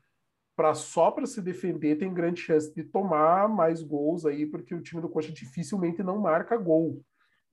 [0.56, 4.82] para só para se defender, tem grande chance de tomar mais gols aí, porque o
[4.82, 7.02] time do Coxa dificilmente não marca gol.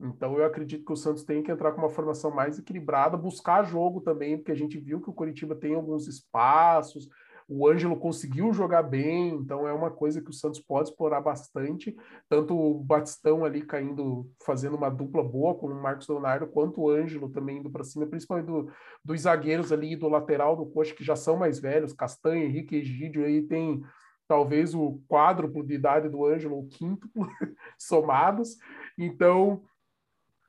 [0.00, 3.64] Então eu acredito que o Santos tem que entrar com uma formação mais equilibrada, buscar
[3.64, 7.08] jogo também, porque a gente viu que o Curitiba tem alguns espaços,
[7.50, 11.96] O Ângelo conseguiu jogar bem, então é uma coisa que o Santos pode explorar bastante.
[12.28, 16.90] Tanto o Batistão ali caindo, fazendo uma dupla boa com o Marcos Leonardo, quanto o
[16.90, 18.70] Ângelo também indo para cima, principalmente do,
[19.02, 23.24] dos zagueiros ali do lateral do Coxa, que já são mais velhos, Castanha, Henrique Egídio,
[23.24, 23.82] aí tem
[24.28, 27.08] talvez o quádruplo de idade do Ângelo, o quinto
[27.78, 28.58] somados.
[28.98, 29.62] Então,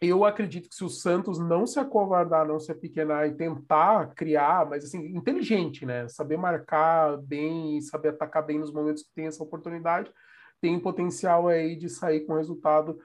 [0.01, 4.67] eu acredito que se o Santos não se acovardar, não se apequenar e tentar criar,
[4.69, 6.07] mas assim, inteligente, né?
[6.07, 10.11] Saber marcar bem, saber atacar bem nos momentos que tem essa oportunidade,
[10.61, 12.97] tem potencial aí de sair com resultado.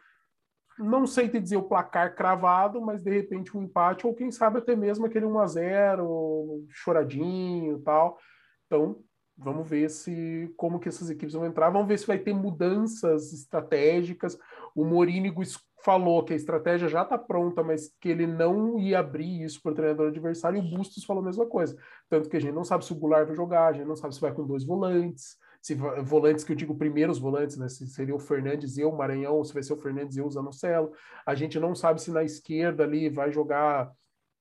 [0.79, 4.59] Não sei te dizer o placar cravado, mas de repente um empate, ou quem sabe
[4.59, 8.19] até mesmo aquele 1 a 0 choradinho tal.
[8.67, 9.01] Então,
[9.37, 13.33] vamos ver se como que essas equipes vão entrar, vamos ver se vai ter mudanças
[13.33, 14.39] estratégicas.
[14.75, 15.43] O Morínigo
[15.85, 19.73] falou que a estratégia já está pronta, mas que ele não ia abrir isso para
[19.73, 21.77] o treinador adversário, e o Bustos falou a mesma coisa.
[22.09, 24.15] Tanto que a gente não sabe se o Goulart vai jogar, a gente não sabe
[24.15, 27.69] se vai com dois volantes, se volantes que eu digo primeiros volantes, né?
[27.69, 30.31] Se seria o Fernandes e o Maranhão, ou se vai ser o Fernandes e o
[30.31, 30.93] Zanocelo.
[31.27, 33.91] A gente não sabe se na esquerda ali vai jogar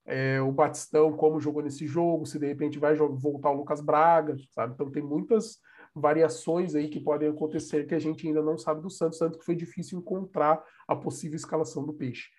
[0.05, 4.35] é, o Batistão como jogou nesse jogo, se de repente vai voltar o Lucas Braga,
[4.51, 4.73] sabe?
[4.73, 5.59] Então tem muitas
[5.95, 9.45] variações aí que podem acontecer que a gente ainda não sabe do Santos, tanto que
[9.45, 12.29] foi difícil encontrar a possível escalação do Peixe.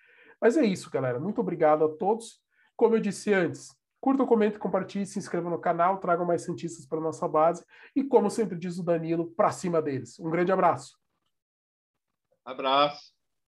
[0.41, 1.19] Mas é isso, galera.
[1.19, 2.41] Muito obrigado a todos.
[2.75, 6.99] Como eu disse antes, curta, comente, compartilhe, se inscreva no canal, tragam mais cientistas para
[6.99, 10.19] nossa base e, como sempre diz o Danilo, para cima deles.
[10.19, 10.97] Um grande abraço.
[12.43, 13.14] Abraço.